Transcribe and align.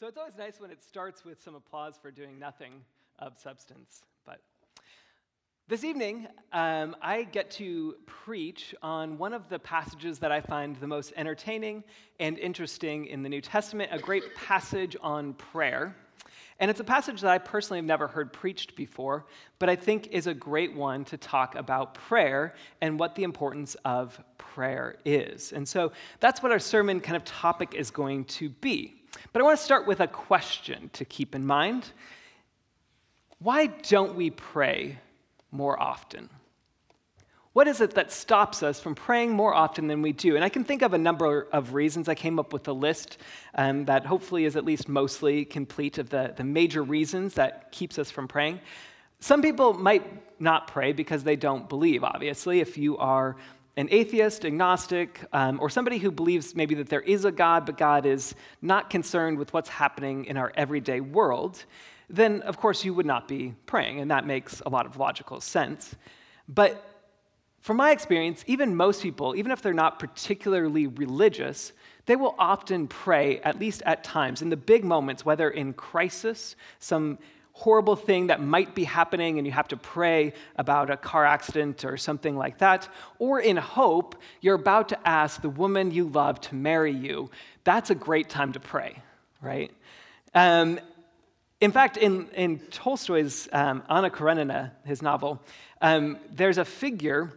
So 0.00 0.06
it's 0.06 0.16
always 0.16 0.38
nice 0.38 0.58
when 0.58 0.70
it 0.70 0.82
starts 0.82 1.26
with 1.26 1.42
some 1.42 1.54
applause 1.54 1.98
for 2.00 2.10
doing 2.10 2.38
nothing 2.38 2.72
of 3.18 3.38
substance. 3.38 4.00
But 4.24 4.40
this 5.68 5.84
evening, 5.84 6.26
um, 6.54 6.96
I 7.02 7.24
get 7.24 7.50
to 7.52 7.96
preach 8.06 8.74
on 8.82 9.18
one 9.18 9.34
of 9.34 9.50
the 9.50 9.58
passages 9.58 10.18
that 10.20 10.32
I 10.32 10.40
find 10.40 10.74
the 10.76 10.86
most 10.86 11.12
entertaining 11.16 11.84
and 12.18 12.38
interesting 12.38 13.04
in 13.08 13.22
the 13.22 13.28
New 13.28 13.42
Testament, 13.42 13.90
a 13.92 13.98
great 13.98 14.34
passage 14.34 14.96
on 15.02 15.34
prayer. 15.34 15.94
And 16.60 16.70
it's 16.70 16.80
a 16.80 16.84
passage 16.84 17.20
that 17.20 17.30
I 17.30 17.36
personally 17.36 17.76
have 17.76 17.84
never 17.84 18.06
heard 18.06 18.32
preached 18.32 18.76
before, 18.76 19.26
but 19.58 19.68
I 19.68 19.76
think 19.76 20.06
is 20.06 20.26
a 20.26 20.32
great 20.32 20.74
one 20.74 21.04
to 21.06 21.18
talk 21.18 21.56
about 21.56 21.92
prayer 21.92 22.54
and 22.80 22.98
what 22.98 23.16
the 23.16 23.22
importance 23.22 23.76
of 23.84 24.18
prayer 24.38 24.96
is. 25.04 25.52
And 25.52 25.68
so 25.68 25.92
that's 26.20 26.42
what 26.42 26.52
our 26.52 26.58
sermon 26.58 27.00
kind 27.00 27.18
of 27.18 27.24
topic 27.26 27.74
is 27.74 27.90
going 27.90 28.24
to 28.24 28.48
be. 28.48 28.99
But 29.32 29.42
I 29.42 29.44
want 29.44 29.58
to 29.58 29.64
start 29.64 29.86
with 29.86 30.00
a 30.00 30.06
question 30.06 30.90
to 30.94 31.04
keep 31.04 31.34
in 31.34 31.46
mind. 31.46 31.92
Why 33.38 33.66
don't 33.66 34.14
we 34.14 34.30
pray 34.30 34.98
more 35.50 35.80
often? 35.80 36.28
What 37.52 37.66
is 37.66 37.80
it 37.80 37.94
that 37.94 38.12
stops 38.12 38.62
us 38.62 38.78
from 38.78 38.94
praying 38.94 39.32
more 39.32 39.52
often 39.52 39.88
than 39.88 40.02
we 40.02 40.12
do? 40.12 40.36
And 40.36 40.44
I 40.44 40.48
can 40.48 40.62
think 40.62 40.82
of 40.82 40.94
a 40.94 40.98
number 40.98 41.48
of 41.52 41.74
reasons. 41.74 42.08
I 42.08 42.14
came 42.14 42.38
up 42.38 42.52
with 42.52 42.68
a 42.68 42.72
list 42.72 43.18
um, 43.56 43.86
that 43.86 44.06
hopefully 44.06 44.44
is 44.44 44.54
at 44.54 44.64
least 44.64 44.88
mostly 44.88 45.44
complete 45.44 45.98
of 45.98 46.10
the, 46.10 46.32
the 46.36 46.44
major 46.44 46.82
reasons 46.82 47.34
that 47.34 47.72
keeps 47.72 47.98
us 47.98 48.08
from 48.08 48.28
praying. 48.28 48.60
Some 49.18 49.42
people 49.42 49.74
might 49.74 50.40
not 50.40 50.68
pray 50.68 50.92
because 50.92 51.24
they 51.24 51.34
don't 51.34 51.68
believe, 51.68 52.04
obviously. 52.04 52.60
If 52.60 52.78
you 52.78 52.96
are 52.98 53.36
an 53.76 53.88
atheist, 53.90 54.44
agnostic, 54.44 55.24
um, 55.32 55.58
or 55.60 55.70
somebody 55.70 55.98
who 55.98 56.10
believes 56.10 56.54
maybe 56.54 56.74
that 56.74 56.88
there 56.88 57.00
is 57.00 57.24
a 57.24 57.32
God, 57.32 57.66
but 57.66 57.78
God 57.78 58.04
is 58.04 58.34
not 58.60 58.90
concerned 58.90 59.38
with 59.38 59.52
what's 59.52 59.68
happening 59.68 60.24
in 60.24 60.36
our 60.36 60.52
everyday 60.54 61.00
world, 61.00 61.64
then 62.08 62.42
of 62.42 62.56
course 62.58 62.84
you 62.84 62.92
would 62.92 63.06
not 63.06 63.28
be 63.28 63.54
praying, 63.66 64.00
and 64.00 64.10
that 64.10 64.26
makes 64.26 64.60
a 64.66 64.68
lot 64.68 64.86
of 64.86 64.96
logical 64.96 65.40
sense. 65.40 65.94
But 66.48 66.84
from 67.60 67.76
my 67.76 67.92
experience, 67.92 68.42
even 68.46 68.74
most 68.74 69.02
people, 69.02 69.36
even 69.36 69.52
if 69.52 69.62
they're 69.62 69.72
not 69.74 69.98
particularly 69.98 70.86
religious, 70.86 71.72
they 72.06 72.16
will 72.16 72.34
often 72.38 72.88
pray, 72.88 73.38
at 73.40 73.60
least 73.60 73.82
at 73.86 74.02
times, 74.02 74.42
in 74.42 74.48
the 74.48 74.56
big 74.56 74.84
moments, 74.84 75.24
whether 75.24 75.50
in 75.50 75.74
crisis, 75.74 76.56
some 76.78 77.18
horrible 77.52 77.96
thing 77.96 78.28
that 78.28 78.40
might 78.40 78.74
be 78.74 78.84
happening 78.84 79.38
and 79.38 79.46
you 79.46 79.52
have 79.52 79.68
to 79.68 79.76
pray 79.76 80.32
about 80.56 80.90
a 80.90 80.96
car 80.96 81.26
accident 81.26 81.84
or 81.84 81.96
something 81.96 82.36
like 82.36 82.58
that, 82.58 82.88
or 83.18 83.40
in 83.40 83.56
hope, 83.56 84.16
you're 84.40 84.54
about 84.54 84.88
to 84.88 85.08
ask 85.08 85.42
the 85.42 85.48
woman 85.48 85.90
you 85.90 86.04
love 86.04 86.40
to 86.40 86.54
marry 86.54 86.92
you, 86.92 87.30
that's 87.64 87.90
a 87.90 87.94
great 87.94 88.28
time 88.28 88.52
to 88.52 88.60
pray, 88.60 89.02
right? 89.42 89.70
Um, 90.34 90.80
in 91.60 91.72
fact, 91.72 91.98
in, 91.98 92.28
in 92.28 92.58
Tolstoy's 92.70 93.48
um, 93.52 93.82
Anna 93.90 94.08
Karenina, 94.08 94.72
his 94.84 95.02
novel, 95.02 95.42
um, 95.82 96.18
there's 96.30 96.56
a 96.56 96.64
figure, 96.64 97.32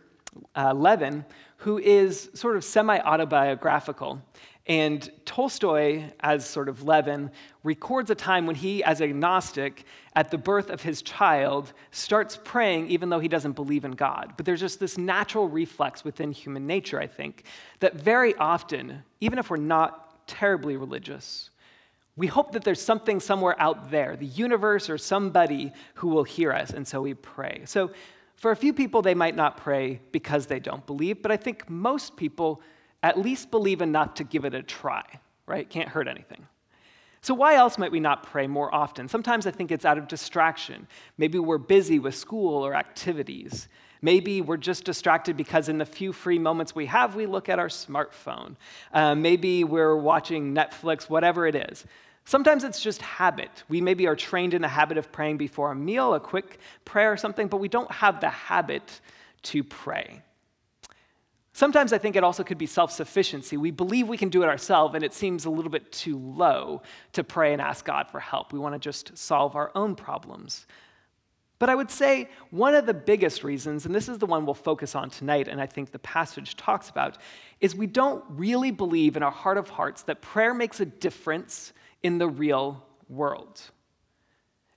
uh, 0.56 0.74
Levin, 0.74 1.26
who 1.58 1.78
is 1.78 2.30
sort 2.34 2.56
of 2.56 2.64
semi 2.64 3.00
autobiographical. 3.00 4.22
And 4.66 5.12
Tolstoy, 5.26 6.06
as 6.22 6.46
sort 6.46 6.70
of 6.70 6.84
Levin, 6.84 7.32
records 7.64 8.10
a 8.10 8.16
time 8.16 8.46
when 8.46 8.56
he, 8.56 8.82
as 8.84 9.02
agnostic, 9.02 9.84
at 10.16 10.32
the 10.32 10.38
birth 10.38 10.70
of 10.70 10.82
his 10.82 11.02
child, 11.02 11.74
starts 11.92 12.40
praying 12.46 12.88
even 12.88 13.10
though 13.10 13.20
he 13.20 13.28
doesn't 13.28 13.54
believe 13.54 13.84
in 13.84 13.92
God. 13.92 14.34
But 14.38 14.46
there's 14.46 14.62
just 14.62 14.80
this 14.80 14.98
natural 14.98 15.50
reflex 15.50 16.06
within 16.06 16.32
human 16.32 16.66
nature, 16.66 16.98
I 16.98 17.08
think, 17.08 17.44
that 17.82 17.96
very 17.96 18.36
often, 18.36 19.04
even 19.20 19.38
if 19.38 19.50
we're 19.50 19.58
not 19.58 20.28
terribly 20.28 20.78
religious, 20.78 21.50
we 22.16 22.28
hope 22.28 22.54
that 22.54 22.64
there's 22.64 22.82
something 22.82 23.20
somewhere 23.20 23.60
out 23.60 23.92
there, 23.92 24.16
the 24.16 24.28
universe 24.28 24.90
or 24.90 24.98
somebody 24.98 25.74
who 25.96 26.08
will 26.08 26.24
hear 26.24 26.54
us, 26.54 26.70
and 26.70 26.88
so 26.88 27.02
we 27.02 27.16
pray. 27.16 27.64
So 27.66 27.92
for 28.36 28.52
a 28.52 28.56
few 28.56 28.72
people, 28.72 29.02
they 29.02 29.16
might 29.16 29.36
not 29.36 29.58
pray 29.58 30.00
because 30.14 30.46
they 30.46 30.60
don't 30.60 30.86
believe, 30.86 31.22
but 31.22 31.32
I 31.32 31.38
think 31.38 31.70
most 31.70 32.16
people 32.16 32.62
at 33.04 33.20
least 33.20 33.52
believe 33.52 33.82
enough 33.82 34.16
to 34.16 34.24
give 34.24 34.46
it 34.46 34.56
a 34.56 34.64
try, 34.64 35.04
right? 35.46 35.70
Can't 35.70 35.90
hurt 35.90 36.08
anything. 36.08 36.48
So, 37.22 37.34
why 37.34 37.56
else 37.56 37.78
might 37.78 37.92
we 37.92 38.00
not 38.00 38.24
pray 38.24 38.48
more 38.48 38.74
often? 38.74 39.08
Sometimes 39.08 39.46
I 39.46 39.52
think 39.52 39.72
it's 39.72 39.86
out 39.86 39.98
of 39.98 40.08
distraction. 40.08 40.88
Maybe 41.18 41.40
we're 41.40 41.58
busy 41.58 42.00
with 42.00 42.16
school 42.16 42.66
or 42.66 42.76
activities. 42.76 43.70
Maybe 44.02 44.42
we're 44.42 44.58
just 44.58 44.84
distracted 44.84 45.38
because 45.38 45.70
in 45.70 45.78
the 45.78 45.86
few 45.86 46.12
free 46.12 46.38
moments 46.38 46.76
we 46.76 46.86
have, 46.88 47.16
we 47.16 47.26
look 47.26 47.48
at 47.48 47.60
our 47.60 47.70
smartphone. 47.70 48.58
Uh, 48.94 49.16
maybe 49.16 49.64
we're 49.64 49.96
watching 49.96 50.54
Netflix, 50.54 51.10
whatever 51.10 51.48
it 51.48 51.56
is. 51.56 51.86
Sometimes 52.26 52.66
it's 52.66 52.82
just 52.82 53.02
habit. 53.02 53.64
We 53.70 53.80
maybe 53.80 54.08
are 54.08 54.16
trained 54.18 54.54
in 54.54 54.62
the 54.62 54.68
habit 54.68 54.98
of 54.98 55.10
praying 55.14 55.38
before 55.38 55.72
a 55.72 55.76
meal, 55.76 56.14
a 56.14 56.20
quick 56.20 56.60
prayer 56.84 57.14
or 57.14 57.18
something, 57.18 57.48
but 57.48 57.58
we 57.58 57.70
don't 57.70 57.92
have 57.92 58.20
the 58.20 58.30
habit 58.30 59.00
to 59.44 59.64
pray. 59.64 60.22
Sometimes 61.56 61.94
I 61.94 62.00
think 62.00 62.16
it 62.16 62.24
also 62.24 62.44
could 62.44 62.58
be 62.58 62.66
self 62.66 62.92
sufficiency. 62.92 63.58
We 63.58 63.70
believe 63.70 64.08
we 64.08 64.18
can 64.18 64.30
do 64.30 64.42
it 64.42 64.50
ourselves, 64.50 64.96
and 64.96 65.04
it 65.04 65.14
seems 65.14 65.46
a 65.46 65.52
little 65.52 65.72
bit 65.72 65.92
too 65.92 66.18
low 66.18 66.82
to 67.14 67.24
pray 67.24 67.54
and 67.54 67.62
ask 67.62 67.86
God 67.86 68.10
for 68.10 68.20
help. 68.20 68.52
We 68.52 68.60
want 68.60 68.74
to 68.74 68.80
just 68.80 69.16
solve 69.16 69.56
our 69.56 69.72
own 69.76 69.96
problems. 69.96 70.66
But 71.60 71.70
I 71.70 71.76
would 71.76 71.92
say 71.92 72.28
one 72.50 72.74
of 72.74 72.88
the 72.88 72.94
biggest 72.94 73.44
reasons, 73.44 73.86
and 73.86 73.94
this 73.94 74.10
is 74.10 74.18
the 74.18 74.26
one 74.26 74.46
we'll 74.46 74.56
focus 74.56 74.96
on 74.96 75.12
tonight, 75.12 75.48
and 75.48 75.62
I 75.62 75.68
think 75.68 75.92
the 75.92 76.00
passage 76.00 76.58
talks 76.58 76.90
about, 76.90 77.20
is 77.62 77.76
we 77.76 77.88
don't 77.88 78.24
really 78.30 78.72
believe 78.72 79.16
in 79.16 79.24
our 79.24 79.32
heart 79.32 79.58
of 79.58 79.70
hearts 79.70 80.02
that 80.04 80.22
prayer 80.22 80.56
makes 80.56 80.80
a 80.80 80.86
difference 80.86 81.72
in 82.02 82.18
the 82.18 82.28
real 82.28 82.84
world. 83.08 83.62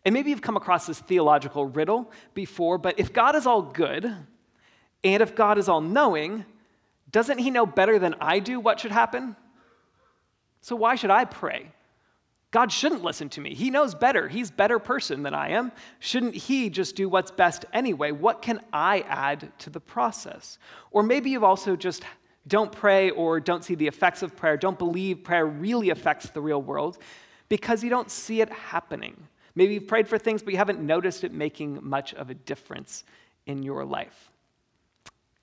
And 0.04 0.12
maybe 0.12 0.30
you've 0.30 0.42
come 0.42 0.56
across 0.56 0.86
this 0.86 1.00
theological 1.00 1.64
riddle 1.64 2.12
before, 2.34 2.78
but 2.78 3.00
if 3.00 3.12
God 3.12 3.34
is 3.34 3.46
all 3.46 3.62
good, 3.62 4.14
and 5.02 5.22
if 5.22 5.34
God 5.34 5.58
is 5.58 5.68
all 5.68 5.80
knowing, 5.80 6.44
doesn't 7.16 7.38
he 7.38 7.50
know 7.50 7.64
better 7.64 7.98
than 7.98 8.14
I 8.20 8.40
do 8.40 8.60
what 8.60 8.78
should 8.78 8.92
happen? 8.92 9.36
So 10.60 10.76
why 10.76 10.96
should 10.96 11.10
I 11.10 11.24
pray? 11.24 11.72
God 12.50 12.70
shouldn't 12.70 13.02
listen 13.02 13.30
to 13.30 13.40
me. 13.40 13.54
He 13.54 13.70
knows 13.70 13.94
better. 13.94 14.28
He's 14.28 14.50
a 14.50 14.52
better 14.52 14.78
person 14.78 15.22
than 15.22 15.32
I 15.32 15.52
am. 15.52 15.72
Shouldn't 15.98 16.34
he 16.34 16.68
just 16.68 16.94
do 16.94 17.08
what's 17.08 17.30
best 17.30 17.64
anyway? 17.72 18.10
What 18.10 18.42
can 18.42 18.60
I 18.70 19.00
add 19.08 19.50
to 19.60 19.70
the 19.70 19.80
process? 19.80 20.58
Or 20.90 21.02
maybe 21.02 21.30
you've 21.30 21.42
also 21.42 21.74
just 21.74 22.02
don't 22.48 22.70
pray 22.70 23.08
or 23.08 23.40
don't 23.40 23.64
see 23.64 23.76
the 23.76 23.86
effects 23.86 24.20
of 24.20 24.36
prayer, 24.36 24.58
don't 24.58 24.78
believe 24.78 25.24
prayer 25.24 25.46
really 25.46 25.88
affects 25.88 26.28
the 26.28 26.42
real 26.42 26.60
world 26.60 26.98
because 27.48 27.82
you 27.82 27.88
don't 27.88 28.10
see 28.10 28.42
it 28.42 28.50
happening. 28.50 29.16
Maybe 29.54 29.72
you've 29.72 29.88
prayed 29.88 30.06
for 30.06 30.18
things, 30.18 30.42
but 30.42 30.52
you 30.52 30.58
haven't 30.58 30.80
noticed 30.80 31.24
it 31.24 31.32
making 31.32 31.78
much 31.80 32.12
of 32.12 32.28
a 32.28 32.34
difference 32.34 33.04
in 33.46 33.62
your 33.62 33.86
life. 33.86 34.30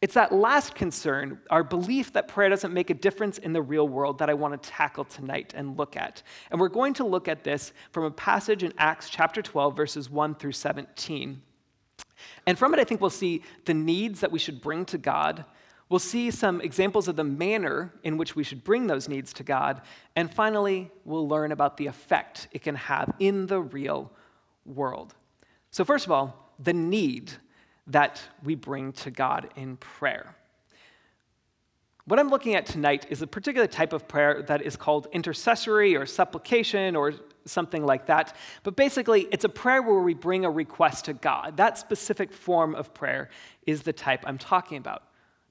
It's 0.03 0.15
that 0.15 0.33
last 0.33 0.75
concern, 0.75 1.39
our 1.49 1.63
belief 1.63 2.11
that 2.11 2.27
prayer 2.27 2.49
doesn't 2.49 2.73
make 2.73 2.89
a 2.89 2.93
difference 2.93 3.37
in 3.37 3.53
the 3.53 3.61
real 3.61 3.87
world, 3.87 4.19
that 4.19 4.29
I 4.29 4.33
want 4.33 4.61
to 4.61 4.69
tackle 4.69 5.05
tonight 5.05 5.53
and 5.55 5.77
look 5.77 5.95
at. 5.95 6.23
And 6.51 6.59
we're 6.59 6.67
going 6.67 6.93
to 6.95 7.05
look 7.05 7.29
at 7.29 7.45
this 7.45 7.71
from 7.93 8.03
a 8.03 8.11
passage 8.11 8.63
in 8.63 8.73
Acts 8.77 9.09
chapter 9.09 9.41
12, 9.41 9.77
verses 9.77 10.09
1 10.09 10.35
through 10.35 10.51
17. 10.51 11.41
And 12.45 12.59
from 12.59 12.73
it, 12.73 12.81
I 12.81 12.83
think 12.83 12.99
we'll 12.99 13.09
see 13.11 13.43
the 13.63 13.73
needs 13.73 14.19
that 14.19 14.29
we 14.29 14.39
should 14.39 14.59
bring 14.59 14.83
to 14.87 14.97
God. 14.97 15.45
We'll 15.87 15.99
see 15.99 16.31
some 16.31 16.59
examples 16.59 17.07
of 17.07 17.15
the 17.15 17.23
manner 17.23 17.93
in 18.03 18.17
which 18.17 18.35
we 18.35 18.43
should 18.43 18.65
bring 18.65 18.87
those 18.87 19.07
needs 19.07 19.31
to 19.35 19.43
God. 19.43 19.83
And 20.17 20.29
finally, 20.29 20.91
we'll 21.05 21.29
learn 21.29 21.53
about 21.53 21.77
the 21.77 21.87
effect 21.87 22.49
it 22.51 22.61
can 22.61 22.75
have 22.75 23.13
in 23.19 23.47
the 23.47 23.61
real 23.61 24.11
world. 24.65 25.15
So, 25.71 25.85
first 25.85 26.05
of 26.05 26.11
all, 26.11 26.51
the 26.59 26.73
need 26.73 27.31
that 27.87 28.21
we 28.43 28.55
bring 28.55 28.93
to 28.93 29.11
God 29.11 29.49
in 29.55 29.77
prayer. 29.77 30.35
What 32.05 32.19
I'm 32.19 32.29
looking 32.29 32.55
at 32.55 32.65
tonight 32.65 33.05
is 33.09 33.21
a 33.21 33.27
particular 33.27 33.67
type 33.67 33.93
of 33.93 34.09
prayer 34.09 34.43
that 34.47 34.61
is 34.61 34.75
called 34.75 35.07
intercessory 35.13 35.95
or 35.95 36.05
supplication 36.05 36.97
or 36.97 37.13
something 37.45 37.85
like 37.85 38.07
that. 38.07 38.35
But 38.63 38.75
basically, 38.75 39.27
it's 39.31 39.45
a 39.45 39.49
prayer 39.49 39.81
where 39.81 40.01
we 40.01 40.13
bring 40.13 40.43
a 40.43 40.51
request 40.51 41.05
to 41.05 41.13
God. 41.13 41.55
That 41.57 41.77
specific 41.77 42.33
form 42.33 42.75
of 42.75 42.93
prayer 42.93 43.29
is 43.65 43.83
the 43.83 43.93
type 43.93 44.23
I'm 44.25 44.37
talking 44.37 44.77
about. 44.77 45.03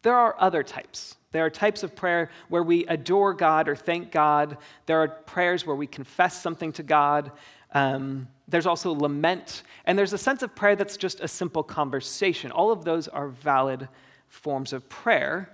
There 0.03 0.15
are 0.15 0.35
other 0.39 0.63
types. 0.63 1.17
There 1.31 1.45
are 1.47 1.51
types 1.51 1.83
of 1.83 1.97
prayer 1.97 2.31
where 2.49 2.63
we 2.63 2.85
adore 2.87 3.33
God 3.33 3.67
or 3.67 3.77
thank 3.77 4.11
God. 4.11 4.59
There 4.85 5.01
are 5.01 5.09
prayers 5.09 5.67
where 5.67 5.77
we 5.77 5.87
confess 5.87 6.43
something 6.43 6.73
to 6.73 6.83
God. 6.83 7.33
Um, 7.73 8.29
there's 8.53 8.67
also 8.67 8.93
lament, 8.93 9.63
and 9.87 9.99
there's 9.99 10.13
a 10.13 10.19
sense 10.19 10.43
of 10.43 10.55
prayer 10.55 10.77
that's 10.77 10.97
just 10.97 11.21
a 11.21 11.27
simple 11.27 11.63
conversation. 11.63 12.51
All 12.53 12.71
of 12.71 12.85
those 12.85 13.09
are 13.09 13.29
valid 13.29 13.89
forms 14.29 14.73
of 14.73 14.89
prayer. 14.89 15.51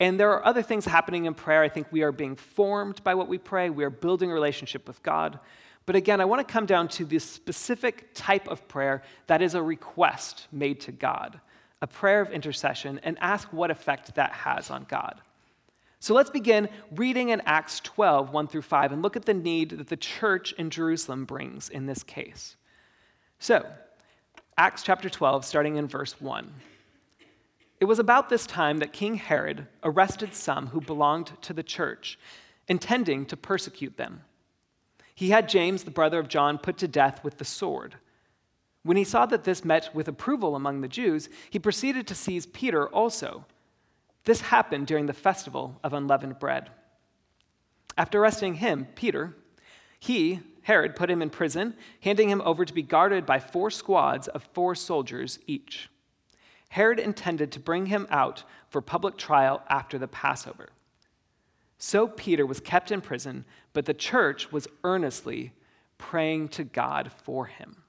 And 0.00 0.18
there 0.18 0.30
are 0.32 0.44
other 0.44 0.62
things 0.62 0.84
happening 0.84 1.26
in 1.26 1.34
prayer. 1.34 1.62
I 1.62 1.68
think 1.68 1.86
we 1.92 2.02
are 2.02 2.10
being 2.10 2.34
formed 2.34 3.02
by 3.04 3.14
what 3.14 3.28
we 3.28 3.38
pray, 3.38 3.70
we 3.70 3.84
are 3.84 3.90
building 3.90 4.30
a 4.30 4.34
relationship 4.34 4.88
with 4.88 5.00
God. 5.02 5.38
But 5.86 5.94
again, 5.94 6.20
I 6.20 6.24
want 6.24 6.46
to 6.46 6.52
come 6.52 6.66
down 6.66 6.88
to 6.88 7.04
this 7.04 7.24
specific 7.24 8.08
type 8.14 8.48
of 8.48 8.66
prayer 8.66 9.02
that 9.28 9.40
is 9.40 9.54
a 9.54 9.62
request 9.62 10.48
made 10.50 10.80
to 10.80 10.92
God, 10.92 11.38
a 11.82 11.86
prayer 11.86 12.20
of 12.20 12.32
intercession, 12.32 12.98
and 13.04 13.16
ask 13.20 13.52
what 13.52 13.70
effect 13.70 14.14
that 14.16 14.32
has 14.32 14.70
on 14.70 14.86
God. 14.88 15.20
So 16.04 16.12
let's 16.12 16.28
begin 16.28 16.68
reading 16.94 17.30
in 17.30 17.40
Acts 17.46 17.80
12, 17.80 18.28
1 18.30 18.48
through 18.48 18.60
5, 18.60 18.92
and 18.92 19.00
look 19.00 19.16
at 19.16 19.24
the 19.24 19.32
need 19.32 19.70
that 19.70 19.88
the 19.88 19.96
church 19.96 20.52
in 20.58 20.68
Jerusalem 20.68 21.24
brings 21.24 21.70
in 21.70 21.86
this 21.86 22.02
case. 22.02 22.56
So, 23.38 23.64
Acts 24.58 24.82
chapter 24.82 25.08
12, 25.08 25.46
starting 25.46 25.76
in 25.76 25.88
verse 25.88 26.20
1. 26.20 26.52
It 27.80 27.86
was 27.86 27.98
about 27.98 28.28
this 28.28 28.44
time 28.44 28.80
that 28.80 28.92
King 28.92 29.14
Herod 29.14 29.66
arrested 29.82 30.34
some 30.34 30.66
who 30.66 30.82
belonged 30.82 31.32
to 31.40 31.54
the 31.54 31.62
church, 31.62 32.18
intending 32.68 33.24
to 33.24 33.36
persecute 33.38 33.96
them. 33.96 34.20
He 35.14 35.30
had 35.30 35.48
James, 35.48 35.84
the 35.84 35.90
brother 35.90 36.18
of 36.18 36.28
John, 36.28 36.58
put 36.58 36.76
to 36.76 36.86
death 36.86 37.24
with 37.24 37.38
the 37.38 37.46
sword. 37.46 37.94
When 38.82 38.98
he 38.98 39.04
saw 39.04 39.24
that 39.24 39.44
this 39.44 39.64
met 39.64 39.94
with 39.94 40.08
approval 40.08 40.54
among 40.54 40.82
the 40.82 40.86
Jews, 40.86 41.30
he 41.48 41.58
proceeded 41.58 42.06
to 42.08 42.14
seize 42.14 42.44
Peter 42.44 42.88
also. 42.88 43.46
This 44.24 44.40
happened 44.40 44.86
during 44.86 45.06
the 45.06 45.12
festival 45.12 45.78
of 45.84 45.92
unleavened 45.92 46.38
bread. 46.38 46.70
After 47.96 48.20
arresting 48.20 48.54
him, 48.54 48.88
Peter, 48.94 49.36
he, 50.00 50.40
Herod, 50.62 50.96
put 50.96 51.10
him 51.10 51.22
in 51.22 51.30
prison, 51.30 51.74
handing 52.00 52.30
him 52.30 52.42
over 52.44 52.64
to 52.64 52.74
be 52.74 52.82
guarded 52.82 53.26
by 53.26 53.38
four 53.38 53.70
squads 53.70 54.28
of 54.28 54.42
four 54.52 54.74
soldiers 54.74 55.38
each. 55.46 55.90
Herod 56.70 56.98
intended 56.98 57.52
to 57.52 57.60
bring 57.60 57.86
him 57.86 58.06
out 58.10 58.44
for 58.68 58.80
public 58.80 59.16
trial 59.16 59.62
after 59.68 59.98
the 59.98 60.08
Passover. 60.08 60.70
So 61.78 62.08
Peter 62.08 62.46
was 62.46 62.60
kept 62.60 62.90
in 62.90 63.00
prison, 63.00 63.44
but 63.72 63.84
the 63.84 63.94
church 63.94 64.50
was 64.50 64.66
earnestly 64.82 65.52
praying 65.98 66.48
to 66.48 66.64
God 66.64 67.12
for 67.22 67.46
him. 67.46 67.83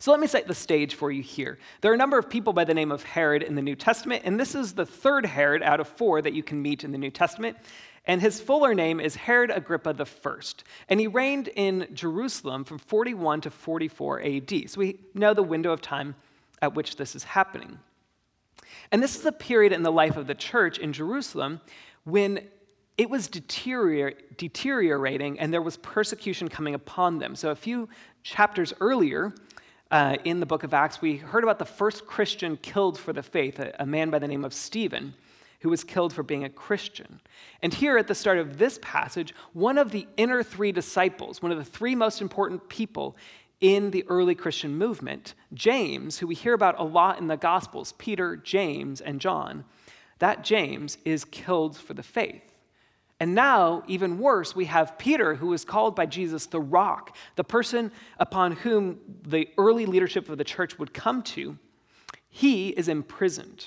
So 0.00 0.10
let 0.10 0.18
me 0.18 0.26
set 0.26 0.48
the 0.48 0.54
stage 0.54 0.94
for 0.94 1.12
you 1.12 1.22
here. 1.22 1.58
There 1.82 1.90
are 1.90 1.94
a 1.94 1.98
number 1.98 2.18
of 2.18 2.30
people 2.30 2.54
by 2.54 2.64
the 2.64 2.72
name 2.72 2.90
of 2.90 3.02
Herod 3.02 3.42
in 3.42 3.54
the 3.54 3.60
New 3.60 3.76
Testament, 3.76 4.22
and 4.24 4.40
this 4.40 4.54
is 4.54 4.72
the 4.72 4.86
third 4.86 5.26
Herod 5.26 5.62
out 5.62 5.78
of 5.78 5.88
four 5.88 6.22
that 6.22 6.32
you 6.32 6.42
can 6.42 6.62
meet 6.62 6.84
in 6.84 6.90
the 6.90 6.96
New 6.96 7.10
Testament. 7.10 7.58
And 8.06 8.18
his 8.18 8.40
fuller 8.40 8.72
name 8.72 8.98
is 8.98 9.14
Herod 9.14 9.50
Agrippa 9.50 9.94
I. 9.98 10.40
And 10.88 11.00
he 11.00 11.06
reigned 11.06 11.48
in 11.48 11.86
Jerusalem 11.92 12.64
from 12.64 12.78
41 12.78 13.42
to 13.42 13.50
44 13.50 14.22
AD. 14.22 14.70
So 14.70 14.78
we 14.78 15.00
know 15.12 15.34
the 15.34 15.42
window 15.42 15.70
of 15.70 15.82
time 15.82 16.14
at 16.62 16.74
which 16.74 16.96
this 16.96 17.14
is 17.14 17.22
happening. 17.22 17.78
And 18.90 19.02
this 19.02 19.16
is 19.16 19.26
a 19.26 19.32
period 19.32 19.74
in 19.74 19.82
the 19.82 19.92
life 19.92 20.16
of 20.16 20.26
the 20.26 20.34
church 20.34 20.78
in 20.78 20.94
Jerusalem 20.94 21.60
when 22.04 22.48
it 22.96 23.10
was 23.10 23.28
deteriorating 23.28 25.38
and 25.38 25.52
there 25.52 25.62
was 25.62 25.76
persecution 25.76 26.48
coming 26.48 26.74
upon 26.74 27.18
them. 27.18 27.36
So 27.36 27.50
a 27.50 27.54
few 27.54 27.88
chapters 28.22 28.72
earlier, 28.80 29.34
uh, 29.90 30.16
in 30.24 30.40
the 30.40 30.46
book 30.46 30.62
of 30.62 30.72
Acts, 30.72 31.00
we 31.00 31.16
heard 31.16 31.42
about 31.42 31.58
the 31.58 31.64
first 31.64 32.06
Christian 32.06 32.56
killed 32.56 32.98
for 32.98 33.12
the 33.12 33.22
faith, 33.22 33.58
a, 33.58 33.74
a 33.78 33.86
man 33.86 34.10
by 34.10 34.18
the 34.18 34.28
name 34.28 34.44
of 34.44 34.54
Stephen, 34.54 35.14
who 35.60 35.68
was 35.68 35.84
killed 35.84 36.12
for 36.12 36.22
being 36.22 36.44
a 36.44 36.48
Christian. 36.48 37.20
And 37.62 37.74
here 37.74 37.98
at 37.98 38.06
the 38.06 38.14
start 38.14 38.38
of 38.38 38.58
this 38.58 38.78
passage, 38.82 39.34
one 39.52 39.78
of 39.78 39.90
the 39.90 40.06
inner 40.16 40.42
three 40.42 40.72
disciples, 40.72 41.42
one 41.42 41.52
of 41.52 41.58
the 41.58 41.64
three 41.64 41.94
most 41.94 42.20
important 42.20 42.68
people 42.68 43.16
in 43.60 43.90
the 43.90 44.04
early 44.08 44.34
Christian 44.34 44.76
movement, 44.78 45.34
James, 45.52 46.18
who 46.18 46.26
we 46.26 46.34
hear 46.34 46.54
about 46.54 46.78
a 46.78 46.84
lot 46.84 47.18
in 47.18 47.26
the 47.26 47.36
Gospels, 47.36 47.92
Peter, 47.98 48.36
James, 48.36 49.00
and 49.00 49.20
John, 49.20 49.64
that 50.18 50.44
James 50.44 50.96
is 51.04 51.24
killed 51.26 51.76
for 51.76 51.94
the 51.94 52.02
faith. 52.02 52.49
And 53.20 53.34
now, 53.34 53.82
even 53.86 54.18
worse, 54.18 54.56
we 54.56 54.64
have 54.64 54.96
Peter, 54.96 55.34
who 55.34 55.52
is 55.52 55.62
called 55.62 55.94
by 55.94 56.06
Jesus 56.06 56.46
the 56.46 56.60
rock, 56.60 57.14
the 57.36 57.44
person 57.44 57.92
upon 58.18 58.52
whom 58.52 58.98
the 59.22 59.46
early 59.58 59.84
leadership 59.84 60.30
of 60.30 60.38
the 60.38 60.44
church 60.44 60.78
would 60.78 60.94
come 60.94 61.22
to. 61.24 61.58
He 62.30 62.70
is 62.70 62.88
imprisoned. 62.88 63.66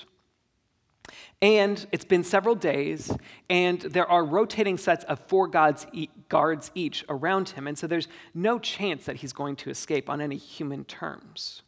And 1.40 1.86
it's 1.92 2.04
been 2.04 2.24
several 2.24 2.54
days, 2.54 3.12
and 3.48 3.80
there 3.80 4.10
are 4.10 4.24
rotating 4.24 4.78
sets 4.78 5.04
of 5.04 5.20
four 5.28 5.46
guards 5.46 6.70
each 6.74 7.04
around 7.08 7.50
him. 7.50 7.68
And 7.68 7.78
so 7.78 7.86
there's 7.86 8.08
no 8.32 8.58
chance 8.58 9.04
that 9.04 9.16
he's 9.16 9.32
going 9.32 9.56
to 9.56 9.70
escape 9.70 10.10
on 10.10 10.20
any 10.20 10.36
human 10.36 10.84
terms. 10.84 11.62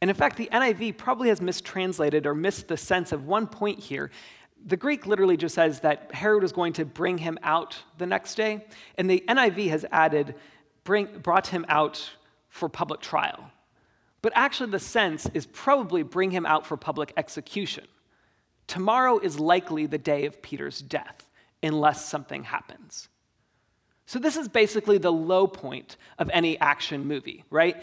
And 0.00 0.10
in 0.10 0.16
fact, 0.16 0.36
the 0.36 0.48
NIV 0.52 0.96
probably 0.96 1.28
has 1.28 1.40
mistranslated 1.40 2.26
or 2.26 2.34
missed 2.34 2.68
the 2.68 2.76
sense 2.76 3.12
of 3.12 3.26
one 3.26 3.46
point 3.46 3.78
here 3.78 4.10
the 4.64 4.76
Greek 4.76 5.06
literally 5.06 5.36
just 5.36 5.54
says 5.54 5.80
that 5.80 6.10
Herod 6.12 6.42
was 6.42 6.52
going 6.52 6.72
to 6.74 6.84
bring 6.84 7.18
him 7.18 7.38
out 7.42 7.76
the 7.98 8.06
next 8.06 8.34
day, 8.34 8.64
and 8.96 9.08
the 9.08 9.22
NIV 9.28 9.68
has 9.68 9.84
added, 9.92 10.34
bring, 10.84 11.06
brought 11.18 11.46
him 11.46 11.64
out 11.68 12.10
for 12.48 12.68
public 12.68 13.00
trial. 13.00 13.50
But 14.22 14.32
actually, 14.34 14.70
the 14.70 14.80
sense 14.80 15.28
is 15.34 15.46
probably 15.46 16.02
bring 16.02 16.30
him 16.30 16.46
out 16.46 16.66
for 16.66 16.76
public 16.76 17.12
execution. 17.16 17.84
Tomorrow 18.66 19.18
is 19.18 19.38
likely 19.38 19.86
the 19.86 19.98
day 19.98 20.26
of 20.26 20.42
Peter's 20.42 20.80
death, 20.80 21.30
unless 21.62 22.04
something 22.04 22.42
happens. 22.42 23.08
So, 24.06 24.18
this 24.18 24.36
is 24.36 24.48
basically 24.48 24.98
the 24.98 25.12
low 25.12 25.46
point 25.46 25.96
of 26.18 26.30
any 26.32 26.58
action 26.58 27.06
movie, 27.06 27.44
right? 27.50 27.82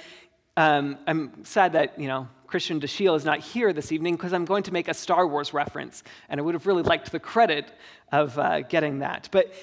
Um, 0.57 0.97
I'm 1.07 1.45
sad 1.45 1.73
that, 1.73 1.99
you 1.99 2.07
know, 2.07 2.27
Christian 2.53 2.79
Dashiell 2.79 3.17
is 3.17 3.25
not 3.25 3.39
here 3.39 3.73
this 3.73 3.91
evening 3.91 4.15
because 4.15 4.31
I'm 4.31 4.45
going 4.45 4.61
to 4.61 4.71
make 4.71 4.87
a 4.87 4.93
Star 4.93 5.25
Wars 5.25 5.55
reference, 5.55 6.03
and 6.29 6.39
I 6.39 6.43
would 6.43 6.53
have 6.53 6.67
really 6.67 6.83
liked 6.83 7.11
the 7.11 7.19
credit 7.19 7.73
of 8.11 8.37
uh, 8.37 8.61
getting 8.61 8.99
that. 8.99 9.27
But 9.31 9.55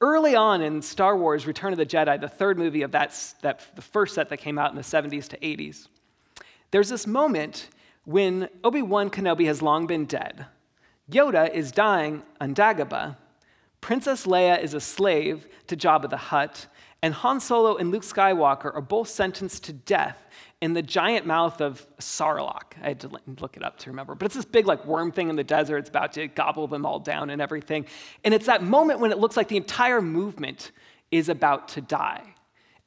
early 0.00 0.36
on 0.36 0.62
in 0.62 0.80
Star 0.80 1.16
Wars 1.16 1.48
Return 1.48 1.72
of 1.72 1.78
the 1.78 1.84
Jedi, 1.84 2.20
the 2.20 2.28
third 2.28 2.56
movie 2.56 2.82
of 2.82 2.92
that, 2.92 3.34
that, 3.42 3.66
the 3.74 3.82
first 3.82 4.14
set 4.14 4.28
that 4.28 4.36
came 4.36 4.56
out 4.56 4.70
in 4.70 4.76
the 4.76 4.82
70s 4.82 5.26
to 5.30 5.36
80s, 5.38 5.88
there's 6.70 6.88
this 6.88 7.08
moment 7.08 7.70
when 8.04 8.48
Obi 8.62 8.82
Wan 8.82 9.10
Kenobi 9.10 9.46
has 9.46 9.60
long 9.60 9.88
been 9.88 10.04
dead. 10.04 10.46
Yoda 11.10 11.52
is 11.52 11.72
dying 11.72 12.22
on 12.40 12.54
Dagobah. 12.54 13.16
Princess 13.80 14.26
Leia 14.26 14.62
is 14.62 14.74
a 14.74 14.80
slave 14.80 15.48
to 15.66 15.76
Jabba 15.76 16.08
the 16.08 16.16
Hutt. 16.16 16.68
And 17.02 17.14
Han 17.14 17.40
Solo 17.40 17.76
and 17.76 17.90
Luke 17.90 18.02
Skywalker 18.02 18.74
are 18.74 18.80
both 18.80 19.08
sentenced 19.08 19.64
to 19.64 19.72
death 19.72 20.24
in 20.60 20.72
the 20.72 20.82
giant 20.82 21.26
mouth 21.26 21.60
of 21.60 21.86
Sarlacc. 21.98 22.74
I 22.82 22.88
had 22.88 23.00
to 23.00 23.10
look 23.40 23.56
it 23.56 23.62
up 23.62 23.78
to 23.78 23.90
remember. 23.90 24.14
But 24.14 24.26
it's 24.26 24.34
this 24.34 24.44
big, 24.44 24.66
like, 24.66 24.84
worm 24.84 25.12
thing 25.12 25.28
in 25.28 25.36
the 25.36 25.44
desert. 25.44 25.78
It's 25.78 25.88
about 25.88 26.12
to 26.14 26.26
gobble 26.26 26.66
them 26.66 26.84
all 26.84 26.98
down 26.98 27.30
and 27.30 27.40
everything. 27.40 27.86
And 28.24 28.34
it's 28.34 28.46
that 28.46 28.62
moment 28.62 28.98
when 28.98 29.12
it 29.12 29.18
looks 29.18 29.36
like 29.36 29.48
the 29.48 29.56
entire 29.56 30.02
movement 30.02 30.72
is 31.10 31.28
about 31.28 31.68
to 31.68 31.80
die. 31.80 32.22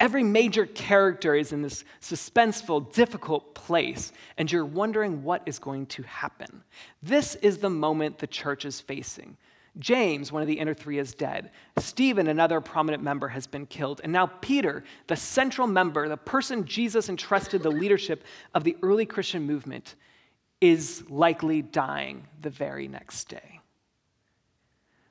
Every 0.01 0.23
major 0.23 0.65
character 0.65 1.35
is 1.35 1.53
in 1.53 1.61
this 1.61 1.83
suspenseful, 2.01 2.91
difficult 2.91 3.53
place, 3.53 4.11
and 4.37 4.51
you're 4.51 4.65
wondering 4.65 5.23
what 5.23 5.43
is 5.45 5.59
going 5.59 5.85
to 5.87 6.03
happen. 6.03 6.63
This 7.03 7.35
is 7.35 7.59
the 7.59 7.69
moment 7.69 8.17
the 8.17 8.27
church 8.27 8.65
is 8.65 8.81
facing. 8.81 9.37
James, 9.79 10.31
one 10.31 10.41
of 10.41 10.47
the 10.47 10.59
inner 10.59 10.73
three, 10.73 10.99
is 10.99 11.13
dead. 11.13 11.51
Stephen, 11.77 12.27
another 12.27 12.59
prominent 12.59 13.01
member, 13.01 13.29
has 13.29 13.47
been 13.47 13.65
killed. 13.65 14.01
And 14.03 14.11
now 14.11 14.25
Peter, 14.25 14.83
the 15.07 15.15
central 15.15 15.65
member, 15.65 16.09
the 16.09 16.17
person 16.17 16.65
Jesus 16.65 17.07
entrusted 17.07 17.63
the 17.63 17.71
leadership 17.71 18.23
of 18.53 18.63
the 18.63 18.75
early 18.83 19.05
Christian 19.05 19.43
movement, 19.43 19.95
is 20.59 21.03
likely 21.09 21.61
dying 21.61 22.27
the 22.41 22.49
very 22.49 22.87
next 22.87 23.29
day. 23.29 23.61